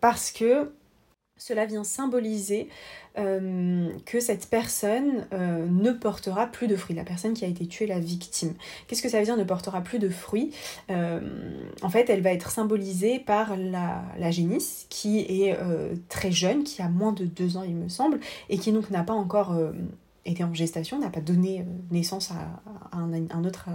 Parce 0.00 0.30
que 0.30 0.72
cela 1.38 1.64
vient 1.66 1.84
symboliser 1.84 2.68
euh, 3.16 3.88
que 4.04 4.20
cette 4.20 4.50
personne 4.50 5.26
euh, 5.32 5.66
ne 5.66 5.92
portera 5.92 6.46
plus 6.46 6.66
de 6.66 6.76
fruits, 6.76 6.94
la 6.94 7.04
personne 7.04 7.32
qui 7.32 7.44
a 7.44 7.48
été 7.48 7.66
tuée, 7.66 7.86
la 7.86 8.00
victime. 8.00 8.54
Qu'est-ce 8.86 9.02
que 9.02 9.08
ça 9.08 9.18
veut 9.18 9.24
dire 9.24 9.36
ne 9.36 9.44
portera 9.44 9.80
plus 9.80 9.98
de 9.98 10.08
fruits? 10.08 10.52
Euh, 10.90 11.20
En 11.82 11.88
fait, 11.88 12.10
elle 12.10 12.20
va 12.22 12.32
être 12.32 12.50
symbolisée 12.50 13.18
par 13.20 13.56
la, 13.56 14.02
la 14.18 14.30
génisse, 14.30 14.86
qui 14.90 15.20
est 15.20 15.56
très 16.08 16.32
jeune, 16.32 16.64
qui 16.64 16.82
a 16.82 16.88
moins 16.88 17.12
de 17.12 17.24
deux 17.24 17.56
ans, 17.56 17.62
il 17.62 17.74
me 17.74 17.88
semble, 17.88 18.20
et 18.48 18.58
qui 18.58 18.72
donc 18.72 18.90
n'a 18.90 19.02
pas 19.02 19.14
encore 19.14 19.56
été 20.28 20.44
en 20.44 20.54
gestation, 20.54 20.98
n'a 20.98 21.10
pas 21.10 21.20
donné 21.20 21.64
naissance 21.90 22.30
à, 22.30 22.96
un, 22.96 23.44
autre, 23.44 23.68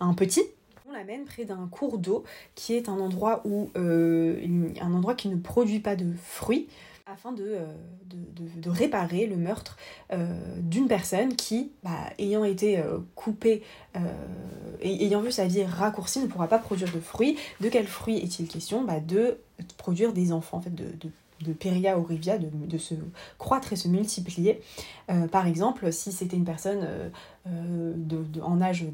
à 0.00 0.04
un 0.04 0.14
petit 0.14 0.42
on 0.88 0.92
l'amène 0.92 1.26
près 1.26 1.44
d'un 1.44 1.68
cours 1.70 1.98
d'eau 1.98 2.24
qui 2.54 2.72
est 2.72 2.88
un 2.88 2.98
endroit 2.98 3.42
où 3.44 3.70
un 3.76 4.92
endroit 4.94 5.14
qui 5.14 5.28
ne 5.28 5.36
produit 5.36 5.80
pas 5.80 5.96
de 5.96 6.14
fruits 6.16 6.66
afin 7.10 7.34
euh, 7.38 7.66
de, 8.04 8.60
de, 8.60 8.70
réparer 8.70 9.26
le 9.26 9.36
meurtre 9.36 9.76
euh, 10.12 10.26
d'une 10.60 10.88
personne 10.88 11.36
qui, 11.36 11.72
bah, 11.82 11.90
ayant 12.18 12.44
été 12.44 12.78
euh, 12.78 12.98
coupée 13.14 13.62
et 14.80 15.04
ayant 15.04 15.20
vu 15.20 15.32
sa 15.32 15.46
vie 15.46 15.64
raccourcie, 15.64 16.20
ne 16.20 16.26
pourra 16.26 16.46
pas 16.46 16.58
produire 16.58 16.92
de 16.92 17.00
fruits. 17.00 17.36
De 17.60 17.68
quels 17.68 17.86
fruits 17.86 18.18
est-il 18.18 18.46
question? 18.46 18.84
Bah, 18.84 19.00
De 19.00 19.38
produire 19.76 20.12
des 20.12 20.32
enfants, 20.32 20.58
en 20.58 20.60
fait, 20.60 20.74
de, 20.74 21.10
de 21.40 21.52
Peria 21.52 21.98
Orivia, 21.98 22.38
de, 22.38 22.48
de, 22.48 22.78
se 22.78 22.94
croître 23.38 23.72
et 23.72 23.76
se 23.76 23.88
multiplier. 23.88 24.60
par 25.30 25.46
exemple, 25.46 25.92
si 25.92 26.12
c'était 26.12 26.36
une 26.36 26.44
personne 26.44 26.86
de, 27.46 28.40
en 28.42 28.60
âge 28.60 28.84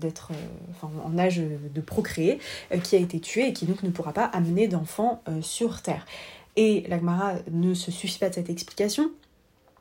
en 0.82 1.18
âge 1.18 1.38
de 1.38 1.80
procréer, 1.80 2.38
qui 2.82 2.96
a 2.96 2.98
été 2.98 3.20
tuée 3.20 3.48
et 3.48 3.52
qui 3.52 3.66
donc 3.66 3.82
ne 3.82 3.90
pourra 3.90 4.12
pas 4.12 4.24
amener 4.24 4.68
d'enfants 4.68 5.22
sur 5.40 5.82
Terre. 5.82 6.06
Et 6.56 6.84
l'Agmara 6.88 7.34
ne 7.50 7.74
se 7.74 7.90
suffit 7.90 8.18
pas 8.18 8.28
de 8.28 8.34
cette 8.34 8.50
explication, 8.50 9.10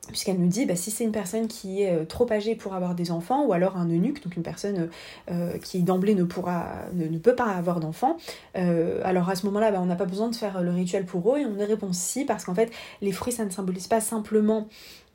puisqu'elle 0.08 0.38
nous 0.38 0.48
dit 0.48 0.66
bah, 0.66 0.76
si 0.76 0.90
c'est 0.90 1.04
une 1.04 1.12
personne 1.12 1.48
qui 1.48 1.82
est 1.82 1.92
euh, 1.92 2.04
trop 2.04 2.30
âgée 2.32 2.54
pour 2.54 2.74
avoir 2.74 2.94
des 2.94 3.10
enfants, 3.10 3.44
ou 3.44 3.52
alors 3.52 3.76
un 3.76 3.88
eunuque, 3.88 4.22
donc 4.22 4.36
une 4.36 4.42
personne 4.42 4.88
euh, 5.30 5.58
qui 5.58 5.82
d'emblée 5.82 6.14
ne, 6.14 6.24
pourra, 6.24 6.66
ne, 6.94 7.18
peut 7.18 7.34
pas 7.34 7.50
avoir 7.50 7.80
d'enfants, 7.80 8.16
euh, 8.56 9.00
alors 9.04 9.28
à 9.28 9.36
ce 9.36 9.46
moment-là, 9.46 9.70
bah, 9.70 9.80
on 9.80 9.86
n'a 9.86 9.96
pas 9.96 10.04
besoin 10.04 10.28
de 10.28 10.36
faire 10.36 10.62
le 10.62 10.70
rituel 10.70 11.04
pour 11.04 11.34
eux, 11.34 11.40
et 11.40 11.46
on 11.46 11.58
y 11.58 11.64
répond 11.64 11.92
si, 11.92 12.24
parce 12.24 12.44
qu'en 12.44 12.54
fait, 12.54 12.70
les 13.00 13.12
fruits, 13.12 13.32
ça 13.32 13.44
ne 13.44 13.50
symbolise 13.50 13.86
pas 13.86 14.00
simplement 14.00 14.68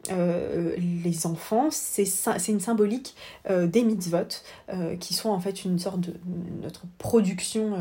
les 0.10 1.26
enfants, 1.26 1.68
c'est 1.72 2.08
une 2.48 2.62
symbolique 2.62 3.16
des 3.50 3.84
mitzvot, 3.84 4.44
qui 5.00 5.14
sont 5.14 5.30
en 5.30 5.42
fait 5.42 5.66
une 5.66 5.78
sorte 5.78 6.00
de 6.00 6.14
notre 6.62 6.86
production 6.98 7.74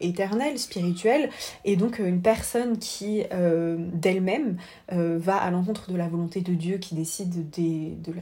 éternelle, 0.00 0.58
spirituelle, 0.58 1.30
et 1.64 1.76
donc 1.76 1.98
une 1.98 2.20
personne 2.22 2.78
qui 2.78 3.22
d'elle-même 3.30 4.56
va 4.90 5.36
à 5.36 5.50
l'encontre 5.50 5.90
de 5.90 5.96
la 5.96 6.08
volonté 6.08 6.40
de 6.40 6.54
Dieu 6.54 6.78
qui 6.78 6.94
décide 6.94 7.50
de 7.50 8.12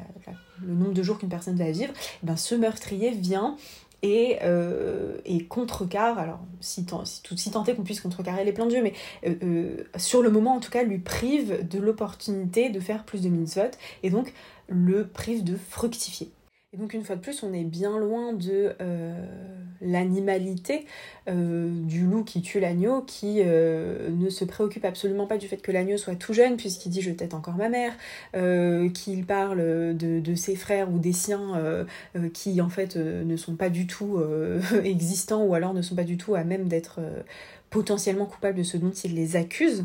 le 0.63 0.75
nombre 0.75 0.93
de 0.93 1.03
jours 1.03 1.19
qu'une 1.19 1.29
personne 1.29 1.57
va 1.57 1.71
vivre, 1.71 1.93
eh 2.23 2.27
ben, 2.27 2.37
ce 2.37 2.55
meurtrier 2.55 3.11
vient 3.11 3.57
et, 4.03 4.39
euh, 4.43 5.17
contrecarre, 5.49 6.19
alors 6.19 6.41
si, 6.61 6.85
tant, 6.85 7.05
si, 7.05 7.23
si 7.37 7.51
tant 7.51 7.65
est 7.65 7.75
qu'on 7.75 7.85
puisse 7.85 8.01
contrecarrer 8.01 8.45
les 8.45 8.53
plans 8.53 8.67
de 8.67 8.71
Dieu, 8.71 8.83
mais 8.83 8.93
euh, 9.27 9.35
euh, 9.43 9.85
sur 9.97 10.23
le 10.23 10.31
moment 10.31 10.55
en 10.55 10.61
tout 10.61 10.71
cas 10.71 10.83
lui 10.83 10.99
prive 10.99 11.67
de 11.67 11.79
l'opportunité 11.79 12.69
de 12.69 12.81
faire 12.81 13.05
plus 13.05 13.23
de 13.23 13.29
mitzvot 13.29 13.71
et 14.03 14.11
donc 14.11 14.33
le 14.69 15.07
prive 15.07 15.43
de 15.43 15.57
fructifier. 15.57 16.31
Et 16.75 16.77
donc 16.77 16.93
une 16.93 17.05
fois 17.05 17.15
de 17.15 17.21
plus, 17.21 17.45
on 17.45 17.53
est 17.53 17.63
bien 17.63 17.97
loin 17.99 18.33
de 18.33 18.75
euh, 18.81 19.15
l'animalité 19.81 20.87
euh, 21.29 21.69
du 21.85 22.05
loup 22.05 22.25
qui 22.25 22.43
tue 22.43 22.59
l'agneau, 22.59 23.03
qui 23.03 23.43
euh, 23.45 24.09
ne 24.11 24.29
se 24.29 24.45
préoccupe 24.45 24.85
absolument 24.85 25.29
pas 25.29 25.39
du 25.39 25.47
fait 25.47 25.59
que 25.59 25.71
l'agneau 25.71 25.97
soit 25.99 26.17
tout 26.17 26.33
jeune, 26.33 26.57
puisqu'il 26.57 26.89
dit 26.89 27.01
je 27.01 27.13
tête 27.13 27.33
encore 27.33 27.55
ma 27.55 27.69
mère, 27.69 27.93
qu'il 28.93 29.25
parle 29.25 29.97
de, 29.97 30.35
ses 30.35 30.57
frères 30.57 30.93
ou 30.93 30.99
des 30.99 31.13
siens 31.13 31.87
qui 32.33 32.61
en 32.61 32.69
fait 32.69 32.97
ne 32.97 33.37
sont 33.37 33.55
pas 33.55 33.71
du 33.71 33.87
tout 33.87 34.21
existants 34.85 35.45
ou 35.45 35.55
alors 35.55 35.75
ne 35.75 35.83
sont 35.83 35.95
pas 35.95 36.03
du 36.03 36.17
tout 36.17 36.35
à 36.35 36.43
même 36.43 36.67
d'être 36.67 36.99
potentiellement 37.71 38.27
coupables 38.27 38.59
de 38.59 38.65
ce 38.65 38.77
dont 38.77 38.91
il 38.91 39.15
les 39.15 39.37
accuse. 39.37 39.85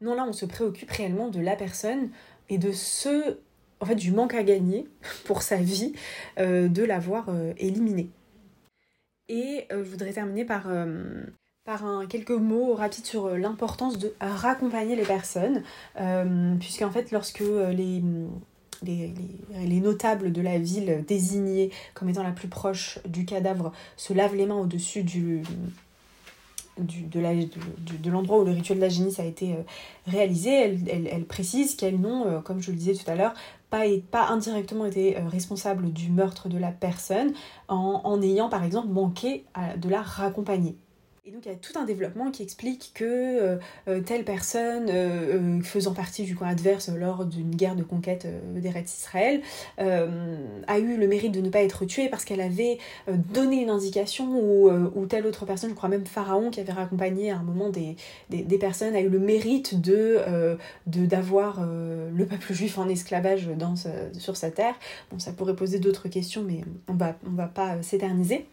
Non, 0.00 0.14
là 0.14 0.26
on 0.28 0.32
se 0.32 0.44
préoccupe 0.44 0.90
réellement 0.90 1.28
de 1.28 1.38
la 1.38 1.54
personne 1.54 2.08
et 2.48 2.58
de 2.58 2.72
ce 2.72 3.38
en 3.80 3.86
fait, 3.86 3.94
du 3.94 4.12
manque 4.12 4.34
à 4.34 4.42
gagner 4.42 4.88
pour 5.24 5.42
sa 5.42 5.56
vie 5.56 5.92
euh, 6.38 6.68
de 6.68 6.82
l'avoir 6.82 7.26
euh, 7.28 7.52
éliminé. 7.58 8.10
Et 9.28 9.66
euh, 9.72 9.84
je 9.84 9.90
voudrais 9.90 10.12
terminer 10.12 10.44
par, 10.44 10.68
quelques 12.08 12.30
mots 12.30 12.74
rapides 12.74 13.06
sur 13.06 13.36
l'importance 13.36 13.98
de 13.98 14.14
raccompagner 14.20 14.94
les 14.94 15.02
personnes, 15.02 15.64
puisqu'en 16.60 16.92
fait, 16.92 17.10
lorsque 17.10 17.42
les, 17.42 18.02
notables 19.80 20.30
de 20.30 20.40
la 20.40 20.58
ville 20.58 21.04
désignés 21.08 21.72
comme 21.94 22.08
étant 22.08 22.22
la 22.22 22.30
plus 22.30 22.46
proche 22.46 23.00
du 23.04 23.24
cadavre 23.24 23.72
se 23.96 24.12
lavent 24.12 24.36
les 24.36 24.46
mains 24.46 24.60
au-dessus 24.60 25.02
du, 25.02 25.42
de 26.78 28.10
l'endroit 28.10 28.40
où 28.40 28.44
le 28.44 28.52
rituel 28.52 28.78
de 28.78 28.82
la 28.82 28.88
génisse 28.88 29.18
a 29.18 29.24
été 29.24 29.56
réalisé, 30.06 30.50
elle, 30.50 31.08
elle, 31.10 31.24
précise 31.24 31.74
qu'elles 31.74 32.00
n'ont, 32.00 32.42
comme 32.42 32.60
je 32.60 32.70
le 32.70 32.76
disais 32.76 32.94
tout 32.94 33.10
à 33.10 33.14
l'heure, 33.14 33.34
pas, 33.70 34.28
indirectement 34.28 34.86
été 34.86 35.16
euh, 35.16 35.28
responsable 35.28 35.92
du 35.92 36.10
meurtre 36.10 36.48
de 36.48 36.58
la 36.58 36.70
personne 36.70 37.32
en, 37.68 38.00
en 38.04 38.22
ayant 38.22 38.48
par 38.48 38.64
exemple 38.64 38.88
manqué 38.88 39.44
de 39.76 39.88
la 39.88 40.02
raccompagner. 40.02 40.76
Et 41.28 41.32
donc 41.32 41.44
il 41.44 41.48
y 41.48 41.52
a 41.52 41.56
tout 41.56 41.76
un 41.76 41.84
développement 41.84 42.30
qui 42.30 42.44
explique 42.44 42.92
que 42.94 43.04
euh, 43.04 43.56
euh, 43.88 44.00
telle 44.00 44.22
personne 44.22 44.86
euh, 44.88 45.60
faisant 45.60 45.92
partie 45.92 46.22
du 46.22 46.36
coin 46.36 46.46
adverse 46.46 46.88
lors 46.88 47.24
d'une 47.24 47.52
guerre 47.52 47.74
de 47.74 47.82
conquête 47.82 48.28
des 48.54 48.70
rêves 48.70 48.84
d'Israël 48.84 49.42
a 49.76 50.78
eu 50.78 50.96
le 50.96 51.08
mérite 51.08 51.32
de 51.32 51.40
ne 51.40 51.48
pas 51.48 51.62
être 51.62 51.84
tuée 51.84 52.08
parce 52.08 52.24
qu'elle 52.24 52.40
avait 52.40 52.78
donné 53.08 53.62
une 53.62 53.70
indication 53.70 54.38
ou, 54.38 55.06
telle 55.06 55.26
autre 55.26 55.46
personne, 55.46 55.70
je 55.70 55.74
crois 55.74 55.88
même 55.88 56.06
Pharaon 56.06 56.50
qui 56.50 56.60
avait 56.60 56.72
raccompagné 56.72 57.32
à 57.32 57.38
un 57.38 57.42
moment 57.42 57.70
des 57.70 58.58
personnes, 58.58 58.94
a 58.94 59.00
eu 59.00 59.08
le 59.08 59.18
mérite 59.18 59.80
de 59.80 60.20
d'avoir 60.86 61.66
le 61.66 62.26
peuple 62.26 62.52
juif 62.52 62.78
en 62.78 62.88
esclavage 62.88 63.48
dans 63.48 63.74
sur 64.12 64.36
sa 64.36 64.50
terre. 64.52 64.74
Bon 65.10 65.18
ça 65.18 65.32
pourrait 65.32 65.56
poser 65.56 65.80
d'autres 65.80 66.08
questions 66.08 66.44
mais 66.46 66.60
on 66.88 66.94
va, 66.94 67.16
on 67.26 67.34
va 67.34 67.46
pas 67.46 67.82
s'éterniser. 67.82 68.46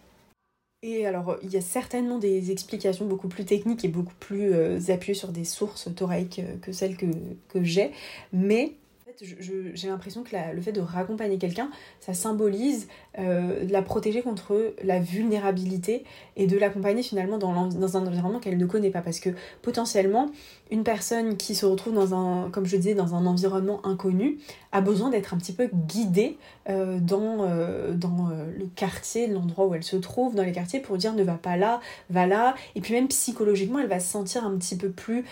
Et 0.86 1.06
alors, 1.06 1.38
il 1.42 1.50
y 1.50 1.56
a 1.56 1.62
certainement 1.62 2.20
des 2.20 2.52
explications 2.52 3.06
beaucoup 3.06 3.30
plus 3.30 3.46
techniques 3.46 3.86
et 3.86 3.88
beaucoup 3.88 4.14
plus 4.20 4.54
euh, 4.54 4.80
appuyées 4.90 5.14
sur 5.14 5.30
des 5.30 5.46
sources 5.46 5.88
thoraïques 5.96 6.40
euh, 6.40 6.58
que 6.62 6.74
celles 6.74 6.98
que, 6.98 7.06
que 7.48 7.64
j'ai, 7.64 7.92
mais 8.34 8.74
j'ai 9.22 9.88
l'impression 9.88 10.24
que 10.24 10.36
le 10.54 10.62
fait 10.62 10.72
de 10.72 10.82
raccompagner 10.82 11.38
quelqu'un, 11.38 11.70
ça 12.00 12.14
symbolise 12.14 12.88
euh, 13.20 13.66
de 13.66 13.72
la 13.72 13.82
protéger 13.82 14.22
contre 14.22 14.74
la 14.84 15.00
vulnérabilité 15.00 16.04
et 16.36 16.48
de 16.48 16.58
l'accompagner 16.58 17.04
finalement 17.04 17.38
dans, 17.38 17.68
dans, 17.68 17.98
un 17.98 18.08
environnement 18.08 18.40
qu'elle 18.40 18.58
ne 18.58 18.66
connaît 18.66 18.90
pas. 18.90 19.02
Parce 19.02 19.20
que 19.20 19.30
potentiellement, 19.62 20.30
une 20.72 20.84
personne 20.84 21.38
qui 21.38 21.56
se 21.56 21.66
retrouve 21.66 21.94
dans 21.94 22.16
un, 22.16 22.50
comme 22.50 22.66
je 22.66 22.76
disais, 22.76 22.96
dans 22.96 23.16
un 23.16 23.26
environnement 23.26 23.86
inconnu, 23.86 24.40
a 24.72 24.82
besoin 24.82 25.10
d'être 25.10 25.34
un 25.34 25.38
petit 25.38 25.54
peu 25.54 25.70
guidée 25.72 26.38
euh, 26.70 27.00
dans, 27.00 27.38
euh, 27.42 27.94
dans 27.94 28.30
le 28.30 28.66
quartier, 28.76 29.28
l'endroit 29.28 29.68
où 29.68 29.76
elle 29.76 29.84
se 29.84 29.98
trouve, 29.98 30.36
dans 30.36 30.44
les 30.44 30.52
quartiers, 30.52 30.80
pour 30.80 30.98
dire 30.98 31.14
ne 31.14 31.24
va 31.24 31.36
pas 31.36 31.58
là, 31.58 31.82
va 32.10 32.26
là. 32.26 32.56
Et 32.76 32.82
puis 32.82 32.94
même 32.94 33.08
psychologiquement, 33.08 33.80
elle 33.80 33.88
va 33.88 34.00
se 34.00 34.12
sentir 34.12 34.46
un 34.46 34.58
petit 34.58 34.76
peu 34.76 34.90
plus 34.90 35.26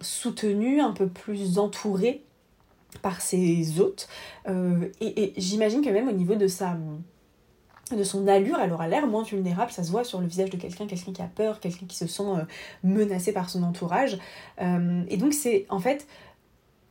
soutenue, 0.00 0.80
un 0.80 0.92
peu 0.92 1.06
plus 1.06 1.58
entourée 1.58 2.22
par 3.02 3.20
ses 3.20 3.80
hôtes. 3.80 4.08
Euh, 4.48 4.88
et, 5.00 5.32
j'imagine 5.36 5.84
que 5.84 5.90
même 5.90 6.08
au 6.08 6.12
niveau 6.12 6.34
de 6.34 6.46
sa 6.46 6.76
de 7.90 8.04
son 8.04 8.28
allure, 8.28 8.58
elle 8.60 8.70
aura 8.74 8.86
l'air 8.86 9.06
moins 9.06 9.22
vulnérable, 9.22 9.72
ça 9.72 9.82
se 9.82 9.90
voit 9.90 10.04
sur 10.04 10.20
le 10.20 10.26
visage 10.26 10.50
de 10.50 10.58
quelqu'un, 10.58 10.86
quelqu'un 10.86 11.12
qui 11.12 11.22
a 11.22 11.26
peur, 11.26 11.58
quelqu'un 11.58 11.86
qui 11.86 11.96
se 11.96 12.06
sent 12.06 12.22
euh, 12.22 12.44
menacé 12.84 13.32
par 13.32 13.48
son 13.48 13.62
entourage. 13.62 14.18
Euh, 14.60 15.04
et 15.08 15.16
donc 15.16 15.32
c'est 15.32 15.64
en 15.70 15.78
fait 15.78 16.06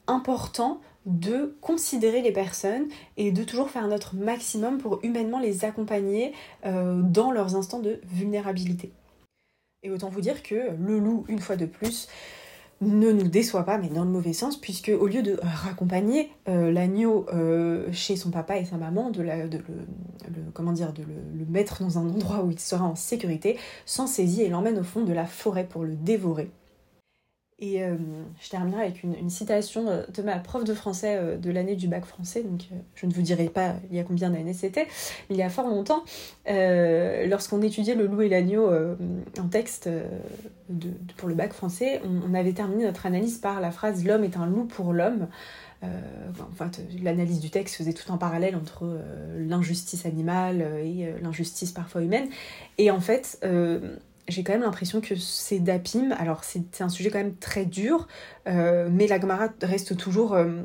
important 0.07 0.81
de 1.05 1.55
considérer 1.61 2.23
les 2.23 2.31
personnes 2.31 2.87
et 3.15 3.31
de 3.31 3.43
toujours 3.43 3.69
faire 3.69 3.87
notre 3.87 4.15
maximum 4.15 4.79
pour 4.79 4.99
humainement 5.03 5.39
les 5.39 5.65
accompagner 5.65 6.33
dans 6.63 7.31
leurs 7.31 7.55
instants 7.55 7.79
de 7.79 8.01
vulnérabilité. 8.11 8.91
Et 9.83 9.91
autant 9.91 10.09
vous 10.09 10.21
dire 10.21 10.43
que 10.43 10.71
le 10.77 10.99
loup, 10.99 11.23
une 11.29 11.39
fois 11.39 11.55
de 11.55 11.65
plus, 11.65 12.09
ne 12.81 13.11
nous 13.11 13.27
déçoit 13.27 13.63
pas, 13.63 13.77
mais 13.77 13.89
dans 13.89 14.03
le 14.03 14.09
mauvais 14.09 14.33
sens, 14.33 14.57
puisque 14.57 14.89
au 14.89 15.07
lieu 15.07 15.23
de 15.23 15.39
raccompagner 15.41 16.29
euh, 16.47 16.71
l'agneau 16.71 17.25
euh, 17.33 17.87
chez 17.91 18.15
son 18.15 18.29
papa 18.29 18.57
et 18.57 18.65
sa 18.65 18.77
maman, 18.77 19.09
de, 19.09 19.21
la, 19.21 19.47
de, 19.47 19.57
le, 19.57 19.63
comment 20.53 20.71
dire, 20.71 20.93
de 20.93 21.01
le, 21.01 21.45
mettre 21.49 21.81
dans 21.81 21.97
un 21.97 22.07
endroit 22.07 22.43
où 22.43 22.51
il 22.51 22.59
sera 22.59 22.85
en 22.85 22.95
sécurité, 22.95 23.57
s'en 23.85 24.05
saisit 24.05 24.43
et 24.43 24.49
l'emmène 24.49 24.77
au 24.77 24.83
fond 24.83 25.03
de 25.03 25.13
la 25.13 25.25
forêt 25.25 25.65
pour 25.65 25.83
le 25.83 25.95
dévorer. 25.95 26.51
Et 27.59 27.81
euh, 27.81 27.95
je 28.39 28.49
terminerai 28.49 28.83
avec 28.83 29.01
une, 29.01 29.31
citation 29.31 29.87
euh, 29.87 30.03
de 30.13 30.21
ma 30.21 30.37
prof 30.37 30.63
de 30.63 30.75
français 30.75 31.17
euh, 31.17 31.37
de 31.37 31.49
l'année 31.49 31.75
du 31.75 31.87
bac 31.87 32.05
français, 32.05 32.43
donc 32.43 32.65
je 32.93 33.05
ne 33.07 33.11
vous 33.11 33.23
dirai 33.23 33.49
pas 33.49 33.73
il 33.89 33.97
y 33.97 33.99
a 33.99 34.03
combien 34.03 34.29
d'années 34.29 34.53
c'était, 34.53 34.85
mais 35.27 35.35
il 35.35 35.37
y 35.37 35.41
a 35.41 35.49
fort 35.49 35.67
longtemps, 35.67 36.03
lorsqu'on 36.45 37.63
étudiait 37.63 37.95
le 37.95 38.05
loup 38.05 38.21
et 38.21 38.29
l'agneau 38.29 38.69
en 39.39 39.47
texte 39.47 39.89
pour 41.17 41.27
le 41.27 41.33
bac 41.33 41.51
français, 41.53 41.99
on, 42.03 42.33
avait 42.35 42.53
terminé 42.53 42.85
notre 42.85 43.07
analyse 43.07 43.39
par 43.39 43.59
la 43.59 43.71
phrase 43.71 44.05
L'homme 44.05 44.23
est 44.23 44.37
un 44.37 44.45
loup 44.45 44.65
pour 44.65 44.93
l'homme. 44.93 45.27
l'analyse 47.01 47.39
du 47.39 47.49
texte 47.49 47.75
faisait 47.75 47.93
tout 47.93 48.11
un 48.13 48.17
parallèle 48.17 48.55
entre 48.55 48.99
l'injustice 49.37 50.05
animale 50.05 50.61
et 50.83 51.13
l'injustice 51.21 51.71
parfois 51.71 52.03
humaine. 52.03 52.27
Et 52.77 52.91
en 52.91 52.99
fait, 52.99 53.39
j'ai 54.27 54.43
quand 54.43 54.53
même 54.53 54.63
l'impression 54.63 55.01
que 55.01 55.15
c'est 55.15 55.59
d'Apim, 55.59 56.11
alors 56.11 56.43
c'est 56.43 56.81
un 56.81 56.89
sujet 56.89 57.09
quand 57.09 57.19
même 57.19 57.35
très 57.35 57.65
dur, 57.65 58.07
euh, 58.47 58.89
mais 58.91 59.07
la 59.07 59.19
Gemara 59.19 59.49
reste 59.61 59.95
toujours 59.95 60.33
euh, 60.33 60.63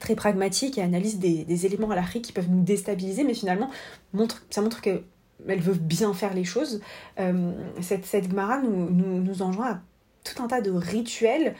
très 0.00 0.14
pragmatique 0.14 0.78
et 0.78 0.82
analyse 0.82 1.18
des, 1.18 1.66
éléments 1.66 1.90
à 1.90 1.96
la 1.96 2.02
qui 2.02 2.32
peuvent 2.32 2.50
nous 2.50 2.62
déstabiliser, 2.62 3.24
mais 3.24 3.34
finalement 3.34 3.70
montre, 4.12 4.44
ça 4.50 4.62
montre 4.62 4.80
qu'elle 4.80 5.02
veut 5.46 5.74
bien 5.74 6.14
faire 6.14 6.32
les 6.32 6.44
choses. 6.44 6.80
Euh, 7.18 7.52
cette, 7.82 8.06
cette 8.06 8.32
nous, 8.32 8.90
nous, 8.90 9.20
nous, 9.20 9.42
enjoint 9.42 9.72
à 9.72 9.80
tout 10.24 10.42
un 10.42 10.48
tas 10.48 10.60
de 10.60 10.70
rituels 10.70 11.54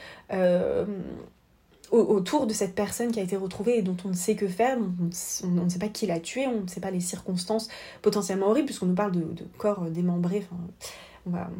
autour 1.90 2.46
de 2.46 2.52
cette 2.52 2.74
personne 2.74 3.11
qui 3.11 3.18
a 3.18 3.22
été 3.22 3.37
retrouvée 3.37 3.78
et 3.78 3.83
dont 3.83 3.96
on 4.04 4.09
ne 4.09 4.14
sait 4.14 4.37
que 4.37 4.46
faire, 4.46 4.78
on, 4.78 5.48
ne 5.48 5.68
sait 5.68 5.78
pas 5.78 5.88
qui 5.88 6.06
l'a 6.06 6.20
tué, 6.20 6.46
on 6.46 6.62
ne 6.62 6.68
sait 6.68 6.80
pas 6.80 6.92
les 6.92 7.00
circonstances 7.00 7.68
potentiellement 8.00 8.46
horribles, 8.46 8.66
puisqu'on 8.66 8.87
nous 8.87 8.94
parle 8.94 9.12
de, 9.12 9.20
de 9.20 9.44
corps 9.59 9.83
démembrés. 9.90 10.46
Enfin, 10.48 10.62
on 11.26 11.30
va, 11.30 11.50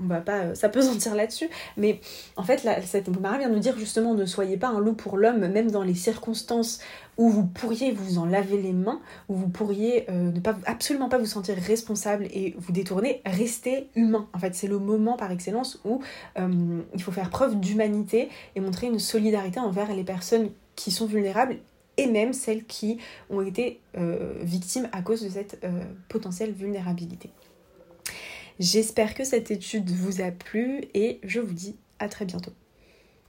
on 0.00 0.06
va, 0.06 0.20
pas 0.20 0.54
s'apesantir 0.54 1.14
là-dessus, 1.14 1.48
mais 1.76 2.00
en 2.36 2.42
fait, 2.42 2.64
la, 2.64 2.82
cette 2.82 3.08
Mara 3.08 3.38
vient 3.38 3.48
nous 3.48 3.58
dire 3.58 3.78
justement 3.78 4.14
ne 4.14 4.26
soyez 4.26 4.56
pas 4.56 4.68
un 4.68 4.80
loup 4.80 4.92
pour 4.92 5.16
l'homme, 5.16 5.46
même 5.48 5.70
dans 5.70 5.82
les 5.82 5.94
circonstances 5.94 6.80
où 7.16 7.28
vous 7.30 7.46
pourriez 7.46 7.92
vous 7.92 8.18
en 8.18 8.26
laver 8.26 8.60
les 8.60 8.72
mains, 8.72 9.00
où 9.28 9.34
vous 9.34 9.48
pourriez 9.48 10.08
euh, 10.10 10.30
ne 10.30 10.40
pas, 10.40 10.56
absolument 10.66 11.08
pas 11.08 11.18
vous 11.18 11.26
sentir 11.26 11.56
responsable 11.56 12.24
et 12.24 12.54
vous 12.58 12.72
détourner, 12.72 13.22
restez 13.24 13.88
humain. 13.94 14.28
En 14.34 14.38
fait, 14.38 14.54
c'est 14.54 14.66
le 14.66 14.78
moment 14.78 15.16
par 15.16 15.30
excellence 15.30 15.80
où 15.84 16.02
euh, 16.38 16.80
il 16.94 17.02
faut 17.02 17.12
faire 17.12 17.30
preuve 17.30 17.58
d'humanité 17.58 18.28
et 18.54 18.60
montrer 18.60 18.88
une 18.88 18.98
solidarité 18.98 19.60
envers 19.60 19.94
les 19.94 20.04
personnes 20.04 20.50
qui 20.74 20.90
sont 20.90 21.06
vulnérables 21.06 21.56
et 21.96 22.06
même 22.06 22.34
celles 22.34 22.64
qui 22.64 22.98
ont 23.30 23.40
été 23.40 23.80
euh, 23.96 24.34
victimes 24.42 24.88
à 24.92 25.00
cause 25.00 25.22
de 25.22 25.30
cette 25.30 25.66
potentielle 26.08 26.52
vulnérabilité. 26.52 27.30
J'espère 28.58 29.14
que 29.14 29.24
cette 29.24 29.50
étude 29.50 29.90
vous 29.90 30.22
a 30.22 30.30
plu 30.30 30.84
et 30.94 31.20
je 31.22 31.40
vous 31.40 31.52
dis 31.52 31.76
à 31.98 32.08
très 32.08 32.24
bientôt. 32.24 32.52